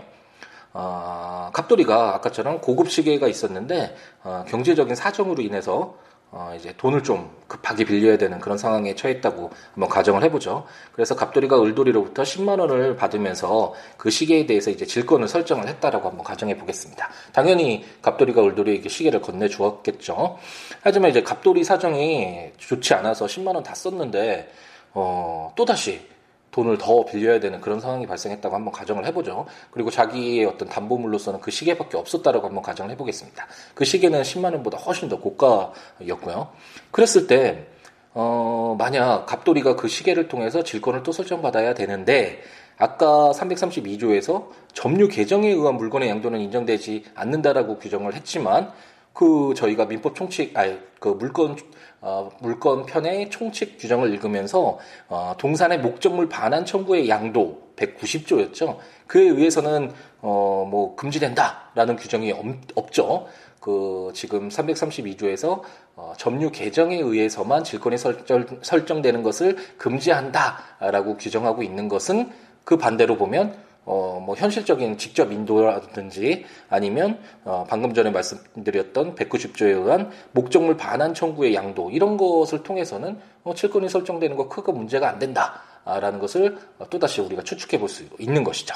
어, 0.73 1.49
갑돌이가 1.53 2.15
아까처럼 2.15 2.61
고급 2.61 2.89
시계가 2.91 3.27
있었는데 3.27 3.95
어, 4.23 4.45
경제적인 4.47 4.95
사정으로 4.95 5.41
인해서 5.41 5.95
어, 6.29 6.53
이제 6.57 6.73
돈을 6.75 7.03
좀 7.03 7.31
급하게 7.47 7.85
빌려야 7.85 8.17
되는 8.17 8.37
그런 8.39 8.57
상황에 8.57 8.95
처했다고 8.95 9.49
한번 9.73 9.89
가정을 9.89 10.23
해보죠. 10.23 10.65
그래서 10.91 11.15
갑돌이가 11.15 11.61
을돌이로부터 11.63 12.23
10만 12.23 12.59
원을 12.59 12.97
받으면서 12.97 13.73
그 13.95 14.09
시계에 14.09 14.45
대해서 14.45 14.69
이제 14.69 14.85
질권을 14.85 15.29
설정을 15.29 15.69
했다라고 15.69 16.09
한번 16.09 16.25
가정해 16.25 16.57
보겠습니다. 16.57 17.09
당연히 17.31 17.85
갑돌이가 18.01 18.43
을돌이에게 18.43 18.89
시계를 18.89 19.21
건네 19.21 19.47
주었겠죠. 19.47 20.37
하지만 20.81 21.11
이제 21.11 21.23
갑돌이 21.23 21.63
사정이 21.63 22.51
좋지 22.57 22.93
않아서 22.95 23.25
10만 23.25 23.55
원 23.55 23.63
다 23.63 23.73
썼는데 23.73 24.51
어, 24.93 25.53
또 25.55 25.63
다시 25.63 26.01
돈을 26.51 26.77
더 26.77 27.05
빌려야 27.05 27.39
되는 27.39 27.61
그런 27.61 27.79
상황이 27.79 28.07
발생했다고 28.07 28.55
한번 28.55 28.73
가정을 28.73 29.05
해보죠. 29.05 29.45
그리고 29.71 29.91
자기의 29.91 30.45
어떤 30.45 30.67
담보물로서는 30.69 31.39
그 31.39 31.51
시계밖에 31.51 31.97
없었다라고 31.97 32.47
한번 32.47 32.63
가정을 32.63 32.91
해보겠습니다. 32.91 33.47
그 33.75 33.85
시계는 33.85 34.21
10만 34.21 34.53
원보다 34.53 34.77
훨씬 34.77 35.09
더 35.09 35.19
고가였고요. 35.19 36.49
그랬을 36.91 37.27
때 37.27 37.67
어, 38.13 38.75
만약 38.79 39.27
갑돌이가 39.27 39.75
그 39.75 39.87
시계를 39.87 40.27
통해서 40.27 40.63
질권을 40.63 41.03
또 41.03 41.11
설정받아야 41.11 41.75
되는데 41.75 42.41
아까 42.77 43.31
332조에서 43.31 44.47
점유 44.73 45.07
개정에 45.07 45.49
의한 45.49 45.75
물건의 45.75 46.09
양도는 46.09 46.39
인정되지 46.41 47.05
않는다라고 47.15 47.77
규정을 47.77 48.15
했지만 48.15 48.71
그 49.17 49.55
저희가 49.55 49.85
민법 49.85 50.13
총칙 50.13 50.55
아니 50.55 50.77
그 50.99 51.07
물건 51.07 51.57
어, 52.01 52.29
물건 52.39 52.85
편의 52.85 53.31
총칙 53.31 53.79
규정을 53.79 54.13
읽으면서 54.13 54.77
어, 55.07 55.33
동산의 55.39 55.79
목적물 55.79 56.29
반환 56.29 56.65
청구의 56.65 57.09
양도 57.09 57.71
190조였죠. 57.77 58.77
그에 59.07 59.23
의해서는 59.23 59.91
어, 60.21 60.67
뭐 60.69 60.95
금지된다라는 60.95 61.95
규정이 61.95 62.31
없, 62.75 62.91
죠그 62.91 64.11
지금 64.13 64.49
332조에서 64.49 65.61
어, 65.95 66.13
점유 66.15 66.51
개정에 66.51 66.97
의해서만 66.99 67.63
질권이 67.63 67.97
설정, 67.97 68.45
설정되는 68.61 69.23
것을 69.23 69.55
금지한다라고 69.79 71.17
규정하고 71.17 71.63
있는 71.63 71.87
것은 71.87 72.29
그 72.63 72.77
반대로 72.77 73.17
보면 73.17 73.66
어, 73.87 74.21
뭐 74.23 74.35
현실적인 74.35 74.97
직접 74.97 75.31
인도라든지 75.31 76.45
아니면 76.69 77.19
어, 77.45 77.65
방금 77.69 77.93
전에 77.93 78.11
말씀드렸던 78.11 79.15
190조에 79.15 79.67
의한 79.67 80.11
목적물 80.33 80.75
반환 80.75 81.13
청구의 81.13 81.55
양도 81.55 81.89
이런 81.89 82.17
것을 82.17 82.63
통해서는 82.63 83.17
어, 83.45 83.53
칠권이 83.53 83.87
설정되는 83.87 84.35
거 84.35 84.49
크게 84.49 84.73
문제가 84.73 85.07
안 85.07 85.19
된다라는 85.19 86.19
것을 86.19 86.57
또다시 86.89 87.21
우리가 87.21 87.43
추측해 87.43 87.79
볼 87.79 87.87
수 87.87 88.03
있는 88.19 88.43
것이죠. 88.43 88.75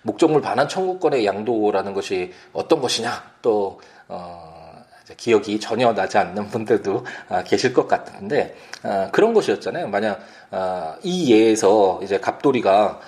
목적물 0.00 0.40
반환 0.40 0.68
청구권의 0.68 1.26
양도라는 1.26 1.92
것이 1.92 2.32
어떤 2.54 2.80
것이냐 2.80 3.10
또 3.42 3.78
어, 4.08 4.51
기억이 5.16 5.58
전혀 5.60 5.92
나지 5.92 6.18
않는 6.18 6.48
분들도 6.48 7.04
아, 7.28 7.42
계실 7.44 7.72
것 7.72 7.88
같은데 7.88 8.56
아, 8.82 9.08
그런 9.12 9.34
것이었잖아요. 9.34 9.88
만약 9.88 10.20
아, 10.50 10.96
이 11.02 11.32
예에서 11.32 12.00
이제 12.02 12.18
갑돌이가 12.18 13.00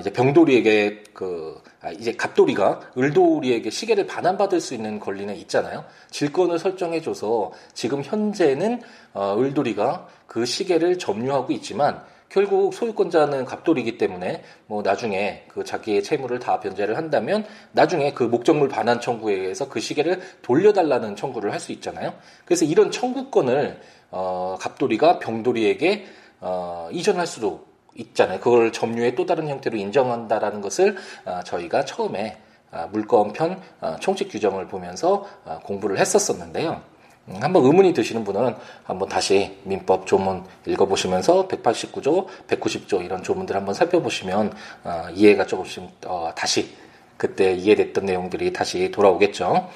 이제 0.00 0.12
병돌이에게 0.12 1.04
그 1.12 1.62
이제 1.98 2.12
갑돌이가 2.14 2.80
을돌이에게 2.98 3.70
시계를 3.70 4.06
반환받을 4.06 4.60
수 4.60 4.74
있는 4.74 4.98
권리는 4.98 5.34
있잖아요. 5.36 5.84
질권을 6.10 6.58
설정해줘서 6.58 7.52
지금 7.74 8.02
현재는 8.02 8.82
어, 9.12 9.36
을돌이가 9.38 10.08
그 10.26 10.44
시계를 10.44 10.98
점유하고 10.98 11.52
있지만 11.52 12.02
결국 12.34 12.74
소유권자는 12.74 13.44
갑돌이기 13.44 13.96
때문에 13.96 14.42
뭐 14.66 14.82
나중에 14.82 15.44
그 15.46 15.62
자기의 15.62 16.02
채무를 16.02 16.40
다 16.40 16.58
변제를 16.58 16.96
한다면 16.96 17.44
나중에 17.70 18.12
그 18.12 18.24
목적물 18.24 18.68
반환 18.68 19.00
청구에 19.00 19.34
의해서 19.34 19.68
그 19.68 19.78
시계를 19.78 20.20
돌려달라는 20.42 21.14
청구를 21.14 21.52
할 21.52 21.60
수 21.60 21.70
있잖아요. 21.70 22.12
그래서 22.44 22.64
이런 22.64 22.90
청구권을 22.90 23.80
어, 24.10 24.56
갑돌이가 24.60 25.20
병돌이에게 25.20 26.06
어, 26.40 26.88
이전할 26.90 27.28
수도 27.28 27.66
있잖아요. 27.94 28.40
그걸 28.40 28.72
점유의 28.72 29.14
또 29.14 29.26
다른 29.26 29.46
형태로 29.46 29.76
인정한다라는 29.76 30.60
것을 30.60 30.96
어, 31.24 31.40
저희가 31.44 31.84
처음에 31.84 32.36
어, 32.72 32.88
물권편 32.90 33.62
어, 33.80 33.96
총칙 34.00 34.28
규정을 34.28 34.66
보면서 34.66 35.24
어, 35.44 35.60
공부를 35.62 35.98
했었었는데요. 36.00 36.82
음, 37.28 37.38
한번 37.40 37.64
의문이 37.64 37.94
드시는 37.94 38.24
분은 38.24 38.54
한번 38.84 39.08
다시 39.08 39.58
민법 39.64 40.06
조문 40.06 40.44
읽어보시면서 40.66 41.48
189조, 41.48 42.26
190조 42.48 43.04
이런 43.04 43.22
조문들 43.22 43.56
한번 43.56 43.74
살펴보시면 43.74 44.52
어, 44.84 45.06
이해가 45.14 45.46
조금씩 45.46 45.84
어, 46.06 46.32
다시 46.36 46.74
그때 47.16 47.52
이해됐던 47.52 48.04
내용들이 48.04 48.52
다시 48.52 48.90
돌아오겠죠. 48.90 49.68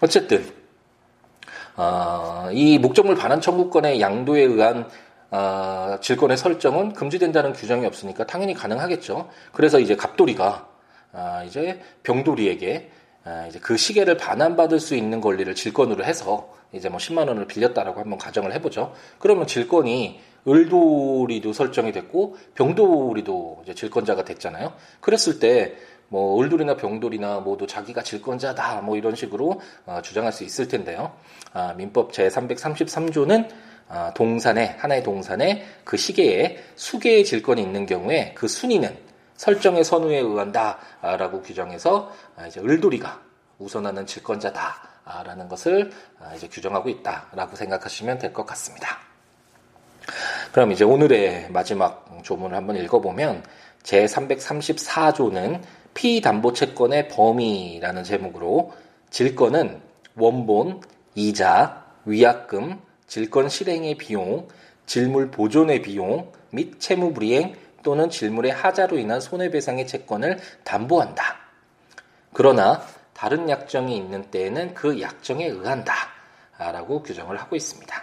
어쨌든 0.00 0.44
어, 1.76 2.48
이 2.52 2.78
목적물 2.78 3.16
반환 3.16 3.40
청구권의 3.40 4.00
양도에 4.00 4.42
의한 4.42 4.88
어, 5.30 5.98
질권의 6.00 6.36
설정은 6.36 6.92
금지된다는 6.94 7.52
규정이 7.52 7.84
없으니까 7.86 8.26
당연히 8.26 8.54
가능하겠죠. 8.54 9.28
그래서 9.52 9.78
이제 9.78 9.94
갑돌이가 9.94 10.66
어, 11.12 11.42
이제 11.46 11.80
병돌이에게 12.02 12.90
어, 12.90 12.95
이제 13.48 13.58
그 13.58 13.76
시계를 13.76 14.16
반환받을 14.16 14.78
수 14.80 14.94
있는 14.94 15.20
권리를 15.20 15.52
질권으로 15.54 16.04
해서 16.04 16.54
이제 16.72 16.88
뭐 16.88 16.98
10만 16.98 17.28
원을 17.28 17.46
빌렸다라고 17.46 18.00
한번 18.00 18.18
가정을 18.18 18.52
해보죠. 18.54 18.92
그러면 19.18 19.46
질권이 19.46 20.20
을돌이도 20.48 21.52
설정이 21.52 21.92
됐고 21.92 22.36
병돌이도 22.54 23.60
이제 23.64 23.74
질권자가 23.74 24.24
됐잖아요. 24.24 24.72
그랬을 25.00 25.40
때 25.40 25.76
뭐 26.08 26.40
을돌이나 26.40 26.76
병돌이나 26.76 27.40
모두 27.40 27.66
자기가 27.66 28.02
질권자다 28.02 28.82
뭐 28.82 28.96
이런 28.96 29.14
식으로 29.14 29.60
어, 29.86 30.00
주장할 30.02 30.32
수 30.32 30.44
있을 30.44 30.68
텐데요. 30.68 31.12
아, 31.52 31.74
민법 31.74 32.12
제 32.12 32.28
333조는 32.28 33.48
아, 33.88 34.12
동산에 34.14 34.76
하나의 34.78 35.02
동산에 35.02 35.64
그 35.84 35.96
시계에 35.96 36.58
수개의 36.74 37.24
질권이 37.24 37.62
있는 37.62 37.86
경우에 37.86 38.32
그 38.34 38.48
순위는 38.48 39.05
설정의 39.36 39.84
선우에 39.84 40.18
의한다라고 40.18 41.42
규정해서 41.42 42.12
아, 42.36 42.46
이제 42.46 42.60
을돌이가 42.60 43.20
우선하는 43.58 44.06
질권자다라는 44.06 45.48
것을 45.48 45.90
아, 46.20 46.34
이제 46.34 46.48
규정하고 46.48 46.88
있다라고 46.88 47.56
생각하시면 47.56 48.18
될 48.18 48.32
것 48.32 48.46
같습니다. 48.46 48.98
그럼 50.52 50.72
이제 50.72 50.84
오늘의 50.84 51.50
마지막 51.50 52.06
조문을 52.22 52.56
한번 52.56 52.76
읽어보면 52.76 53.42
제 53.82 54.04
334조는 54.06 55.60
피담보 55.94 56.52
채권의 56.52 57.08
범위라는 57.08 58.04
제목으로 58.04 58.72
질권은 59.10 59.80
원본, 60.16 60.80
이자, 61.14 61.84
위약금, 62.04 62.80
질권 63.06 63.48
실행의 63.48 63.96
비용, 63.96 64.48
질물 64.86 65.30
보존의 65.30 65.82
비용 65.82 66.32
및 66.50 66.80
채무 66.80 67.12
불이행 67.12 67.54
또는 67.86 68.10
질물의 68.10 68.50
하자로 68.50 68.98
인한 68.98 69.20
손해배상의 69.20 69.86
채권을 69.86 70.40
담보한다. 70.64 71.36
그러나 72.32 72.82
다른 73.14 73.48
약정이 73.48 73.96
있는 73.96 74.28
때에는 74.28 74.74
그 74.74 75.00
약정에 75.00 75.46
의한다. 75.46 75.94
라고 76.58 77.04
규정을 77.04 77.36
하고 77.38 77.54
있습니다. 77.54 78.02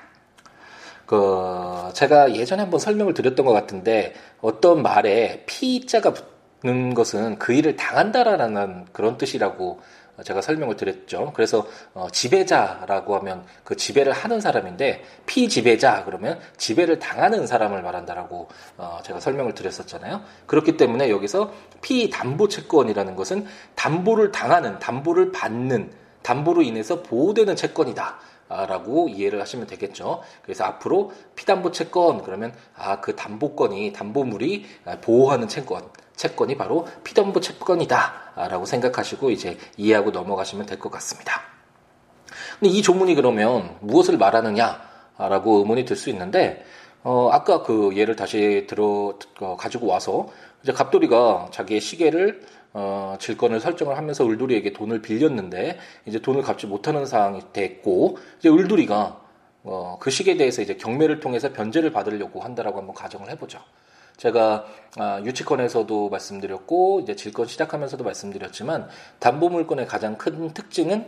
그, 1.06 1.92
제가 1.94 2.34
예전에 2.34 2.62
한번 2.62 2.80
설명을 2.80 3.14
드렸던 3.14 3.46
것 3.46 3.52
같은데, 3.52 4.14
어떤 4.40 4.82
말에 4.82 5.44
피자가 5.48 6.14
붙는 6.62 6.94
것은 6.94 7.38
그 7.38 7.52
일을 7.52 7.76
당한다라는 7.76 8.86
그런 8.94 9.18
뜻이라고 9.18 9.82
제가 10.24 10.42
설명을 10.42 10.76
드렸죠. 10.76 11.32
그래서 11.34 11.66
어, 11.94 12.08
지배자라고 12.12 13.16
하면 13.18 13.44
그 13.64 13.76
지배를 13.76 14.14
하는 14.14 14.40
사람인데 14.40 15.04
피지배자 15.26 16.04
그러면 16.06 16.40
지배를 16.58 17.00
당하는 17.00 17.48
사람을 17.48 17.82
말한다라고 17.82 18.48
어, 18.78 19.00
제가 19.04 19.20
설명을 19.20 19.56
드렸었잖아요. 19.56 20.22
그렇기 20.46 20.78
때문에 20.78 21.10
여기서 21.10 21.52
피담보 21.82 22.48
채권이라는 22.48 23.16
것은 23.16 23.46
담보를 23.76 24.32
당하는 24.32 24.78
담보를 24.80 25.32
받는 25.32 25.92
담보로 26.22 26.62
인해서 26.62 27.02
보호되는 27.04 27.56
채권이다. 27.56 28.20
라고 28.50 29.10
이해를 29.10 29.42
하시면 29.42 29.66
되겠죠. 29.66 30.22
그래서 30.44 30.64
앞으로 30.66 31.12
피담보 31.36 31.72
채권 31.72 32.22
그러면 32.22 32.54
아 32.76 33.02
그 33.02 33.16
담보권이 33.16 33.94
담보물이 33.94 34.66
보호하는 35.02 35.48
채권 35.48 35.84
채권이 36.16 36.56
바로 36.58 36.88
피담보 37.04 37.42
채권이다 37.42 38.23
라고 38.36 38.66
생각하시고 38.66 39.30
이제 39.32 39.58
이해하고 39.78 40.12
넘어가시면 40.12 40.66
될 40.66 40.80
것 40.80 40.92
같습니다. 40.92 41.42
근데 42.60 42.74
이 42.74 42.82
조문이 42.82 43.16
그러면 43.16 43.76
무엇을 43.82 44.18
말하느냐라고 44.18 45.58
의문이 45.60 45.86
들 45.86 45.96
수 45.98 46.10
있는데 46.10 46.66
어 47.04 47.30
아까 47.32 47.64
그 47.64 47.92
예를 47.96 48.16
다시 48.16 48.66
들어 48.68 49.18
어, 49.42 49.58
가지고 49.58 49.88
와서 49.88 50.30
이제 50.64 50.72
갑돌이가 50.72 51.50
자기의 51.52 51.82
시계를 51.82 52.42
어, 52.74 53.18
질권을 53.20 53.60
설정을 53.60 53.98
하면서 53.98 54.26
을돌이에게 54.28 54.74
돈을 54.74 55.02
빌렸는데 55.02 55.78
이제 56.06 56.20
돈을 56.20 56.42
갚지 56.42 56.66
못하는 56.66 57.06
상황이 57.06 57.42
됐고 57.54 58.18
이제 58.40 58.50
을돌이가 58.50 59.22
어, 59.64 59.98
그 60.00 60.10
시기에 60.10 60.38
대해서 60.38 60.62
이제 60.62 60.76
경매를 60.76 61.20
통해서 61.20 61.52
변제를 61.54 61.92
받으려고 61.92 62.40
한다라고 62.42 62.80
한번 62.80 62.96
가정을 62.96 63.30
해보죠. 63.32 63.60
제가 64.18 64.66
아, 64.98 65.22
유치권에서도 65.24 66.10
말씀드렸고 66.10 67.02
이제 67.02 67.16
질권 67.16 67.48
시작하면서도 67.48 68.04
말씀드렸지만 68.04 68.88
담보물권의 69.20 69.88
가장 69.88 70.18
큰 70.18 70.54
특징은 70.54 71.08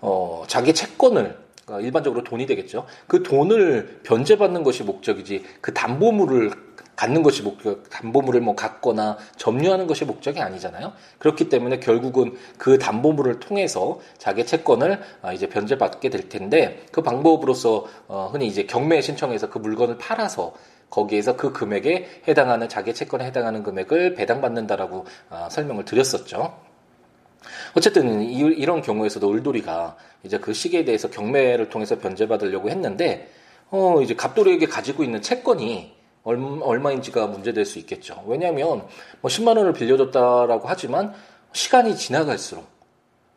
어, 0.00 0.44
자기 0.46 0.72
채권을 0.72 1.36
그러니까 1.64 1.86
일반적으로 1.86 2.22
돈이 2.22 2.46
되겠죠. 2.46 2.86
그 3.06 3.22
돈을 3.22 4.00
변제받는 4.04 4.62
것이 4.62 4.84
목적이지 4.84 5.44
그 5.60 5.72
담보물을 5.72 6.50
갖는 6.96 7.22
것이 7.24 7.42
목적, 7.42 7.90
담보물을 7.90 8.40
뭐 8.40 8.54
갖거나 8.54 9.18
점유하는 9.36 9.86
것이 9.86 10.04
목적이 10.04 10.40
아니잖아요. 10.40 10.92
그렇기 11.18 11.48
때문에 11.48 11.80
결국은 11.80 12.36
그 12.56 12.78
담보물을 12.78 13.40
통해서 13.40 13.98
자기 14.18 14.46
채권을 14.46 15.00
아, 15.22 15.32
이제 15.32 15.48
변제받게 15.48 16.10
될 16.10 16.28
텐데 16.28 16.86
그 16.92 17.02
방법으로서 17.02 17.86
어, 18.06 18.28
흔히 18.32 18.46
이제 18.46 18.64
경매 18.64 19.00
신청해서 19.00 19.50
그 19.50 19.58
물건을 19.58 19.98
팔아서 19.98 20.54
거기에서 20.94 21.36
그 21.36 21.52
금액에 21.52 22.22
해당하는 22.28 22.68
자기 22.68 22.94
채권에 22.94 23.24
해당하는 23.24 23.62
금액을 23.64 24.14
배당받는다라고 24.14 25.06
아, 25.28 25.48
설명을 25.50 25.84
드렸었죠. 25.84 26.56
어쨌든 27.76 28.22
이, 28.22 28.64
런 28.64 28.80
경우에서도 28.80 29.32
을돌이가 29.32 29.96
이제 30.22 30.38
그 30.38 30.54
시기에 30.54 30.84
대해서 30.84 31.10
경매를 31.10 31.68
통해서 31.68 31.98
변제받으려고 31.98 32.70
했는데 32.70 33.28
어 33.70 34.00
이제 34.02 34.14
갑돌이에게 34.14 34.66
가지고 34.66 35.02
있는 35.02 35.20
채권이 35.20 35.92
얼마 36.22 36.92
인지가 36.92 37.26
문제될 37.26 37.66
수 37.66 37.78
있겠죠. 37.80 38.22
왜냐하면 38.26 38.86
뭐 39.20 39.28
10만 39.28 39.58
원을 39.58 39.72
빌려줬다라고 39.72 40.62
하지만 40.68 41.12
시간이 41.52 41.96
지나갈수록 41.96 42.64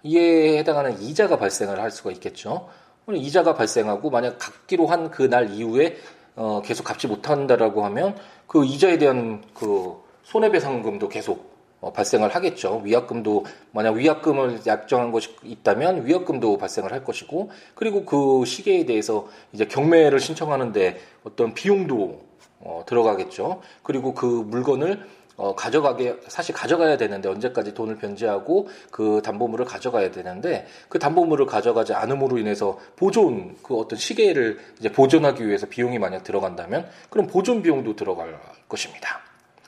이에 0.03 0.57
해당하는 0.59 1.01
이자가 1.01 1.37
발생을 1.37 1.81
할 1.81 1.91
수가 1.91 2.11
있겠죠. 2.11 2.69
이자가 3.09 3.55
발생하고 3.55 4.09
만약 4.09 4.37
갚기로 4.37 4.85
한 4.87 5.09
그 5.09 5.23
날 5.29 5.49
이후에 5.51 5.97
어, 6.37 6.61
계속 6.63 6.83
갚지 6.83 7.07
못한다라고 7.07 7.83
하면 7.85 8.15
그 8.45 8.63
이자에 8.63 8.99
대한 8.99 9.43
그 9.53 9.95
손해배상금도 10.23 11.09
계속 11.09 11.57
어, 11.81 11.91
발생을 11.91 12.33
하겠죠. 12.33 12.81
위약금도 12.83 13.45
만약 13.71 13.95
위약금을 13.95 14.61
약정한 14.65 15.11
것이 15.11 15.35
있다면 15.43 16.05
위약금도 16.05 16.57
발생을 16.57 16.91
할 16.91 17.03
것이고 17.03 17.51
그리고 17.75 18.05
그 18.05 18.45
시계에 18.45 18.85
대해서 18.85 19.27
이제 19.51 19.65
경매를 19.65 20.19
신청하는데 20.19 20.99
어떤 21.23 21.53
비용도 21.53 22.21
어, 22.59 22.83
들어가겠죠. 22.85 23.61
그리고 23.83 24.13
그 24.13 24.25
물건을 24.25 25.05
어, 25.37 25.53
가져가게 25.53 26.17
사실 26.27 26.53
가져가야 26.55 26.97
되는데 26.97 27.29
언제까지 27.29 27.75
돈을 27.75 27.97
변제하고 27.97 28.67
그 28.89 29.21
담보물을 29.23 29.65
가져가야 29.65 30.09
되는데 30.11 30.65
그 30.89 30.97
담보물을 30.97 31.45
가져가지 31.45 31.93
않음으로 31.93 32.39
인해서 32.39 32.79
보존 32.95 33.55
그 33.61 33.77
어떤 33.77 33.99
시계를 33.99 34.59
이제 34.79 34.91
보존하기 34.91 35.47
위해서 35.47 35.67
비용이 35.67 35.99
만약 35.99 36.23
들어간다면 36.23 36.89
그럼 37.11 37.27
보존 37.27 37.61
비용도 37.61 37.95
들어갈 37.95 38.39
것입니다. 38.67 39.19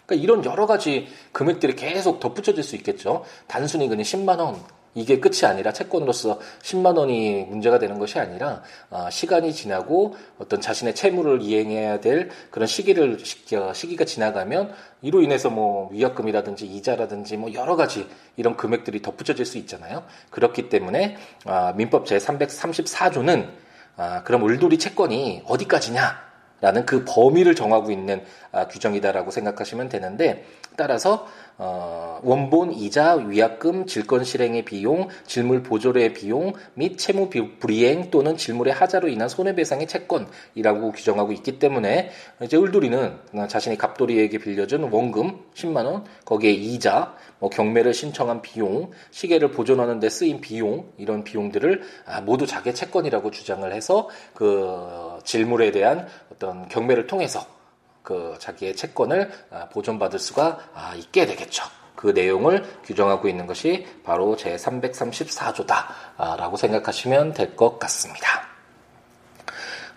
그러니까 0.08 0.24
이런 0.24 0.44
여러 0.44 0.66
가지 0.66 1.08
금액들이 1.34 1.76
계속 1.76 2.20
덧붙여질 2.20 2.64
수 2.64 2.76
있겠죠. 2.76 3.24
단순히 3.46 3.88
그냥 3.88 4.02
10만 4.04 4.40
원 4.40 4.60
이게 4.96 5.20
끝이 5.20 5.46
아니라 5.46 5.72
채권으로서 5.72 6.40
10만 6.62 6.98
원이 6.98 7.46
문제가 7.50 7.80
되는 7.80 8.00
것이 8.00 8.20
아니라 8.20 8.64
어, 8.90 9.10
시간이 9.12 9.54
지나고 9.54 10.16
어떤 10.40 10.62
자신의 10.62 10.96
채무를 10.96 11.42
이행해야 11.42 12.00
될 12.00 12.30
그런 12.50 12.68
시기를 12.68 13.18
시기가 13.20 14.06
지나가면 14.06 14.74
이로 15.02 15.22
인해서 15.22 15.50
뭐 15.50 15.90
위약금이라든지 15.92 16.66
이자라든지 16.66 17.38
뭐 17.38 17.54
여러 17.54 17.76
가지 17.76 18.08
이런 18.36 18.58
금액들이 18.58 19.02
덧붙여질 19.02 19.46
수 19.46 19.58
있잖아요. 19.60 20.04
그렇기 20.30 20.70
때문에 20.70 21.18
아, 21.46 21.74
민법 21.76 22.06
제 22.06 22.18
334조는 22.18 23.50
아, 23.98 24.24
그럼 24.24 24.48
을돌이 24.48 24.80
채권이 24.80 25.44
어디까지냐? 25.46 26.30
라는 26.62 26.86
그 26.86 27.06
범위를 27.08 27.56
정하고 27.56 27.92
있는 27.92 28.22
아, 28.52 28.68
규정이다라고 28.68 29.32
생각하시면 29.32 29.88
되는데 29.90 30.46
따라서 30.76 31.28
어, 31.62 32.22
원본 32.24 32.72
이자 32.72 33.16
위약금 33.16 33.86
질권 33.86 34.24
실행의 34.24 34.64
비용 34.64 35.10
질물 35.28 35.62
보조료의 35.62 36.14
비용 36.14 36.54
및 36.74 36.98
채무 36.98 37.30
불이행 37.30 38.12
또는 38.12 38.38
질물의 38.38 38.74
하자로 38.74 39.10
인한 39.10 39.28
손해배상의 39.28 39.88
채권이라고 39.88 40.94
규정하고 40.94 41.34
있기 41.34 41.60
때문에 41.60 42.12
이제 42.44 42.56
을돌이는 42.56 43.18
자신이 43.50 43.78
갑돌이에게 43.78 44.38
빌려준 44.38 44.84
원금 44.84 45.38
10만 45.54 45.86
원 45.86 46.06
거기에 46.24 46.52
이자 46.52 47.14
뭐 47.40 47.50
경매를 47.50 47.94
신청한 47.94 48.42
비용 48.42 48.92
시계를 49.12 49.52
보존하는 49.52 50.00
데 50.00 50.10
쓰인 50.10 50.40
비용 50.40 50.94
이런 50.98 51.26
비용들을 51.26 51.82
아, 52.06 52.22
모두 52.22 52.48
자기 52.48 52.74
채권이라고 52.74 53.32
주장을 53.32 53.70
해서 53.70 54.08
그 54.34 55.20
질물에 55.26 55.72
대한 55.72 56.08
어떤 56.32 56.70
경매를 56.70 57.08
통해서 57.08 57.59
그 58.04 58.36
자기의 58.40 58.76
채권을 58.76 59.32
아, 59.52 59.70
보존받을 59.70 60.20
수가 60.20 60.60
아, 60.74 60.94
있게 60.96 61.26
되겠죠. 61.26 61.64
그 61.96 62.08
내용을 62.08 62.64
규정하고 62.86 63.28
있는 63.28 63.46
것이 63.46 63.86
바로 64.04 64.36
제 64.38 64.56
334조다라고 64.56 66.58
생각하시면 66.58 67.34
될 67.34 67.56
것 67.56 67.78
같습니다. 67.80 68.48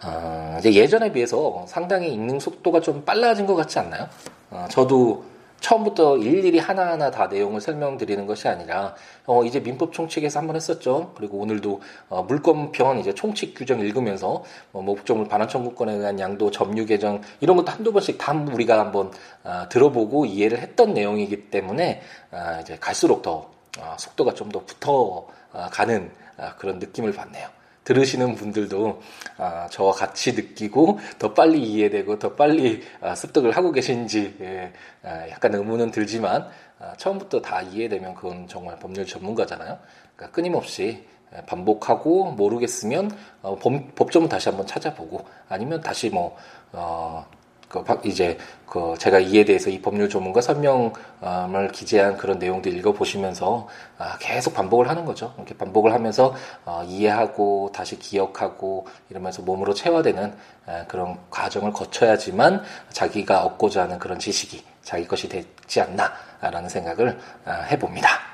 어, 0.05 0.57
이제 0.59 0.75
예전에 0.75 1.13
비해서 1.13 1.65
상당히 1.69 2.13
읽는 2.13 2.41
속도가 2.41 2.81
좀 2.81 3.05
빨라진 3.05 3.47
것 3.47 3.55
같지 3.55 3.79
않나요? 3.79 4.09
어, 4.51 4.67
저도 4.69 5.25
처음부터 5.63 6.19
일일이 6.19 6.59
하나하나 6.59 7.11
다 7.11 7.29
내용을 7.29 7.61
설명드리는 7.61 8.27
것이 8.27 8.49
아니라 8.49 8.95
어 9.27 9.45
이제 9.45 9.61
민법 9.61 9.93
총칙에서 9.93 10.41
한번 10.41 10.57
했었죠. 10.57 11.13
그리고 11.17 11.39
오늘도 11.39 11.81
어 12.11 12.23
물권편 12.25 12.99
이제 12.99 13.15
총칙 13.15 13.55
규정 13.57 13.81
읽으면서 13.81 14.45
뭐 14.73 14.83
목적물 14.83 15.29
반환 15.29 15.49
청구권에 15.49 15.99
대한 15.99 16.19
양도 16.21 16.51
점유 16.51 16.85
개정 16.85 17.23
이런 17.41 17.57
것도 17.57 17.73
한두 17.73 17.93
번씩 17.93 18.19
다 18.19 18.33
우리가 18.33 18.79
한번 18.79 19.11
아, 19.45 19.69
들어보고 19.69 20.27
이해를 20.27 20.59
했던 20.59 20.93
내용이기 20.95 21.51
때문에 21.51 22.03
아, 22.31 22.61
이제 22.61 22.77
갈수록 22.81 23.23
더 23.23 23.51
아, 23.81 23.97
속도가 23.99 24.35
좀 24.35 24.53
더 24.53 24.61
붙어 24.67 25.27
가는 25.71 26.11
아, 26.37 26.55
그런 26.57 26.79
느낌을 26.79 27.13
받네요. 27.13 27.49
들으시는 27.85 28.35
분들도 28.37 29.01
아, 29.39 29.67
저와 29.71 29.93
같이 29.93 30.33
느끼고 30.35 31.01
더 31.19 31.35
빨리 31.35 31.61
이해되고 31.63 32.19
더 32.19 32.35
빨리 32.35 32.83
아, 33.01 33.15
습득을 33.15 33.53
하고 33.53 33.73
계신지 33.73 34.37
예, 34.41 34.73
아, 35.03 35.29
약간 35.29 35.55
의문은 35.55 35.91
들지만 35.91 36.49
아, 36.79 36.95
처음부터 36.97 37.41
다 37.43 37.63
이해되면 37.63 38.15
그건 38.15 38.47
정말 38.49 38.79
법률 38.79 39.07
전문가잖아요. 39.07 39.79
그러니까 40.17 40.35
끊임없이 40.35 41.05
반복하고 41.47 42.33
모르겠으면 42.33 43.11
어, 43.43 43.57
법, 43.57 43.95
법조문 43.95 44.29
다시 44.29 44.49
한번 44.49 44.67
찾아보고 44.67 45.25
아니면 45.49 45.81
다시 45.81 46.11
뭐 46.11 46.37
어, 46.73 47.27
그 47.73 47.83
이제 48.05 48.37
그 48.67 48.95
제가 48.99 49.19
이에 49.19 49.45
대해서 49.45 49.71
이 49.71 49.81
법률 49.81 50.09
조문과 50.11 50.43
설명을 50.43 51.73
기재한 51.73 52.19
그런 52.19 52.39
내용들 52.39 52.77
읽어보시면서 52.77 53.67
아, 53.99 54.17
계속 54.19 54.53
반복을 54.53 54.89
하는 54.89 55.07
거죠. 55.07 55.33
이렇게 55.39 55.57
반복을 55.57 55.93
하면서 55.93 56.35
어, 56.67 56.83
이해하고 56.87 57.71
다시 57.75 57.99
기억하고 57.99 58.87
이러면서 59.09 59.43
몸으로 59.43 59.73
체화되는 59.73 60.35
그런 60.87 61.19
과정을 61.31 61.73
거쳐야지만 61.73 62.63
자기가 62.91 63.45
얻고자 63.45 63.83
하는 63.83 63.99
그런 63.99 64.19
지식이 64.19 64.65
자기 64.83 65.07
것이 65.09 65.29
되지 65.29 65.81
않나라는 65.81 66.69
생각을 66.69 67.19
아, 67.45 67.53
해봅니다. 67.71 68.32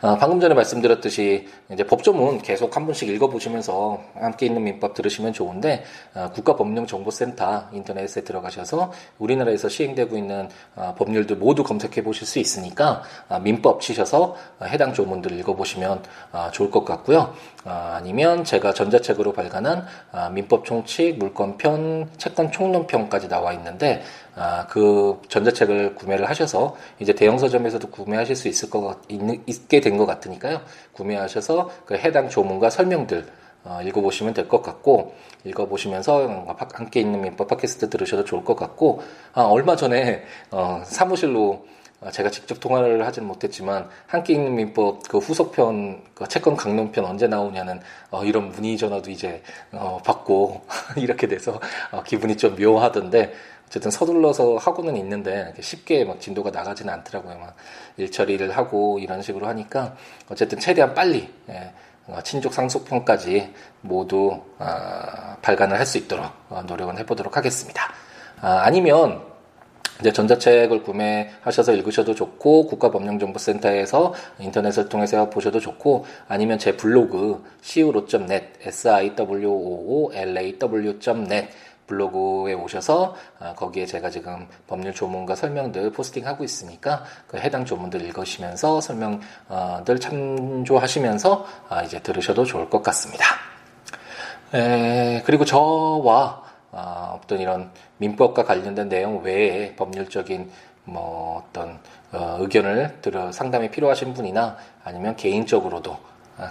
어, 0.00 0.16
방금 0.18 0.40
전에 0.40 0.54
말씀드렸듯이 0.54 1.48
이제 1.70 1.84
법조문 1.84 2.42
계속 2.42 2.76
한 2.76 2.86
번씩 2.86 3.08
읽어보시면서 3.08 4.00
함께 4.14 4.46
있는 4.46 4.64
민법 4.64 4.94
들으시면 4.94 5.32
좋은데 5.32 5.84
어, 6.14 6.30
국가법령정보센터 6.32 7.68
인터넷에 7.72 8.22
들어가셔서 8.22 8.92
우리나라에서 9.18 9.68
시행되고 9.68 10.16
있는 10.16 10.48
어, 10.74 10.94
법률들 10.98 11.36
모두 11.36 11.62
검색해 11.62 12.02
보실 12.02 12.26
수 12.26 12.38
있으니까 12.38 13.02
어, 13.28 13.38
민법 13.38 13.80
치셔서 13.80 14.36
어, 14.58 14.64
해당 14.64 14.92
조문들 14.92 15.32
읽어보시면 15.38 16.02
어, 16.32 16.48
좋을 16.52 16.70
것 16.70 16.84
같고요. 16.84 17.34
아니면 17.64 18.42
제가 18.42 18.72
전자책으로 18.72 19.32
발간한 19.32 19.86
민법 20.32 20.64
총칙 20.64 21.16
물권편 21.18 22.10
채권 22.16 22.50
총론편까지 22.50 23.28
나와 23.28 23.52
있는데 23.52 24.02
아, 24.34 24.66
그 24.68 25.20
전자책을 25.28 25.94
구매를 25.94 26.28
하셔서 26.28 26.76
이제 26.98 27.12
대형 27.14 27.38
서점에서도 27.38 27.88
구매하실 27.90 28.34
수 28.36 28.48
있을 28.48 28.70
것 28.70 28.96
있 29.08 29.68
게 29.68 29.80
된 29.80 29.96
것 29.98 30.06
같으니까요. 30.06 30.60
구매하셔서 30.92 31.70
그 31.84 31.94
해당 31.96 32.28
조문과 32.28 32.70
설명들 32.70 33.26
어, 33.64 33.80
읽어보시면 33.84 34.34
될 34.34 34.48
것 34.48 34.62
같고 34.62 35.14
읽어보시면서 35.44 36.46
함께 36.72 37.00
있는 37.00 37.20
민법 37.20 37.46
팟캐스트 37.48 37.90
들으셔도 37.90 38.24
좋을 38.24 38.44
것 38.44 38.56
같고 38.56 39.02
아, 39.34 39.42
얼마 39.42 39.76
전에 39.76 40.22
어, 40.50 40.82
사무실로 40.84 41.50
어, 41.52 41.64
제가 42.10 42.30
직접 42.30 42.58
통화를 42.58 43.06
하지는 43.06 43.28
못했지만 43.28 43.88
읽는 44.28 44.54
민법 44.54 45.08
그 45.08 45.18
후속편 45.18 46.02
그 46.14 46.26
채권 46.28 46.56
강론편 46.56 47.04
언제 47.04 47.28
나오냐는 47.28 47.80
어, 48.10 48.24
이런 48.24 48.50
문의 48.50 48.76
전화도 48.76 49.10
이제 49.10 49.42
어, 49.72 49.98
받고 50.04 50.62
이렇게 50.96 51.28
돼서 51.28 51.60
어, 51.92 52.02
기분이 52.02 52.36
좀 52.36 52.56
묘하던데 52.56 53.32
어쨌든 53.66 53.90
서둘러서 53.90 54.56
하고는 54.56 54.96
있는데 54.96 55.54
쉽게 55.60 56.04
막 56.04 56.20
진도가 56.20 56.50
나가지는 56.50 56.92
않더라고요. 56.92 57.38
막 57.38 57.56
일처리를 57.96 58.54
하고 58.56 58.98
이런 58.98 59.22
식으로 59.22 59.46
하니까 59.46 59.96
어쨌든 60.28 60.58
최대한 60.58 60.92
빨리 60.92 61.32
예, 61.48 61.72
어, 62.06 62.20
친족 62.22 62.52
상속편까지 62.52 63.52
모두 63.80 64.42
어, 64.58 65.36
발간을 65.40 65.78
할 65.78 65.86
수 65.86 65.98
있도록 65.98 66.26
어, 66.50 66.62
노력을 66.66 66.98
해보도록 66.98 67.36
하겠습니다. 67.36 67.92
아, 68.40 68.62
아니면 68.64 69.31
이제 70.02 70.12
전자책을 70.12 70.82
구매하셔서 70.82 71.74
읽으셔도 71.74 72.12
좋고 72.16 72.66
국가법령정보센터에서 72.66 74.12
인터넷을 74.40 74.88
통해서 74.88 75.30
보셔도 75.30 75.60
좋고 75.60 76.06
아니면 76.26 76.58
제 76.58 76.76
블로그 76.76 77.44
siwo.net 77.62 78.46
siwoolaw.net 78.66 79.52
블로그에 81.86 82.54
오셔서 82.54 83.14
아, 83.38 83.54
거기에 83.54 83.86
제가 83.86 84.10
지금 84.10 84.48
법률 84.66 84.92
조문과 84.92 85.36
설명들 85.36 85.92
포스팅하고 85.92 86.42
있으니까 86.42 87.04
그 87.28 87.38
해당 87.38 87.64
조문들 87.64 88.02
읽으시면서 88.02 88.80
설명들 88.80 90.00
참조하시면서 90.00 91.46
아, 91.68 91.82
이제 91.84 92.00
들으셔도 92.00 92.44
좋을 92.44 92.68
것 92.68 92.82
같습니다. 92.82 93.24
그리고 95.24 95.44
저와 95.44 96.42
아, 96.72 97.18
어떤 97.22 97.38
이런 97.38 97.70
민법과 98.02 98.44
관련된 98.44 98.88
내용 98.88 99.22
외에 99.22 99.74
법률적인 99.76 100.50
뭐 100.84 101.44
어떤 101.48 101.78
어, 102.10 102.38
의견을 102.40 102.98
들어 103.00 103.30
상담이 103.30 103.70
필요하신 103.70 104.14
분이나 104.14 104.56
아니면 104.84 105.14
개인적으로도 105.16 105.96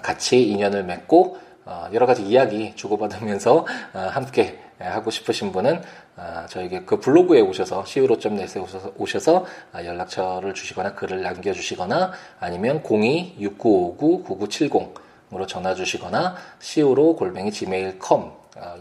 같이 0.01 0.49
인연을 0.49 0.83
맺고 0.83 1.37
어, 1.65 1.89
여러 1.93 2.07
가지 2.07 2.23
이야기 2.23 2.73
주고받으면서 2.75 3.65
어, 3.93 3.99
함께 4.11 4.59
하고 4.79 5.11
싶으신 5.11 5.51
분은 5.51 5.83
어, 6.17 6.45
저에게 6.49 6.81
그 6.81 6.99
블로그에 6.99 7.41
오셔서 7.41 7.83
siwo.net에 7.85 8.59
오셔서, 8.61 8.93
오셔서 8.97 9.45
연락처를 9.75 10.55
주시거나 10.55 10.95
글을 10.95 11.21
남겨주시거나 11.21 12.13
아니면 12.39 12.81
02-6959-9970으로 12.81 15.47
전화 15.47 15.75
주시거나 15.75 16.35
siwo 16.61 17.15
골뱅이 17.15 17.51
gmail.com 17.51 18.31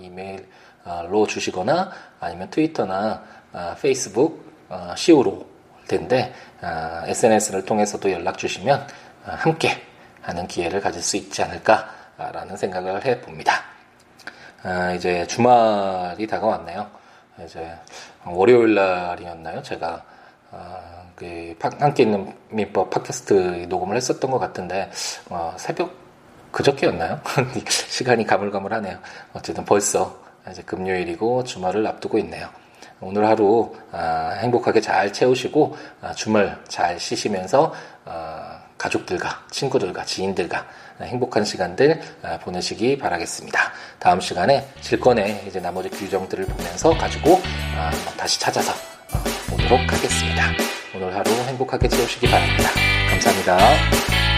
이메일 0.00 0.46
로 1.08 1.26
주시거나 1.26 1.90
아니면 2.20 2.50
트위터나 2.50 3.22
페이스북 3.80 4.50
siwo 4.70 5.46
텐데 5.88 6.32
SNS를 6.62 7.64
통해서도 7.64 8.10
연락 8.12 8.38
주시면 8.38 8.86
함께 9.24 9.82
하는 10.22 10.46
기회를 10.46 10.80
가질 10.80 11.02
수 11.02 11.16
있지 11.16 11.42
않을까 11.42 11.88
라는 12.16 12.56
생각을 12.56 13.04
해 13.04 13.20
봅니다. 13.20 13.64
아, 14.62 14.92
이제 14.92 15.26
주말이 15.26 16.26
다가왔네요. 16.26 16.90
이제 17.44 17.74
월요일 18.26 18.74
날이었나요? 18.74 19.62
제가 19.62 20.04
아, 20.50 21.02
그 21.16 21.54
함께 21.60 22.02
있는 22.02 22.34
민법 22.50 22.90
팟캐스트 22.90 23.66
녹음을 23.68 23.96
했었던 23.96 24.30
것 24.30 24.38
같은데 24.38 24.90
어, 25.30 25.54
새벽 25.56 25.94
그저께였나요? 26.52 27.20
시간이 27.68 28.26
가물가물하네요. 28.26 28.98
어쨌든 29.32 29.64
벌써 29.64 30.20
이제 30.50 30.62
금요일이고 30.62 31.44
주말을 31.44 31.86
앞두고 31.86 32.18
있네요. 32.18 32.48
오늘 33.00 33.26
하루 33.26 33.74
아, 33.92 34.36
행복하게 34.40 34.80
잘 34.80 35.12
채우시고 35.12 35.76
아, 36.02 36.12
주말 36.12 36.58
잘 36.68 37.00
쉬시면서 37.00 37.72
아, 38.04 38.60
가족들과 38.76 39.42
친구들과 39.50 40.04
지인들과 40.04 40.66
행복한 41.02 41.44
시간들 41.44 42.00
아, 42.22 42.38
보내시기 42.38 42.98
바라겠습니다. 42.98 43.72
다음 43.98 44.20
시간에 44.20 44.66
질권의 44.80 45.44
이제 45.46 45.60
나머지 45.60 45.88
규정들을 45.90 46.46
보면서 46.46 46.90
가지고 46.96 47.40
아, 47.76 47.90
다시 48.16 48.38
찾아서 48.40 48.72
어, 48.72 49.54
오도록 49.54 49.80
하겠습니다. 49.80 50.44
오늘 50.94 51.14
하루 51.14 51.30
행복하게 51.30 51.88
채우시기 51.88 52.30
바랍니다. 52.30 52.70
감사합니다. 53.10 54.29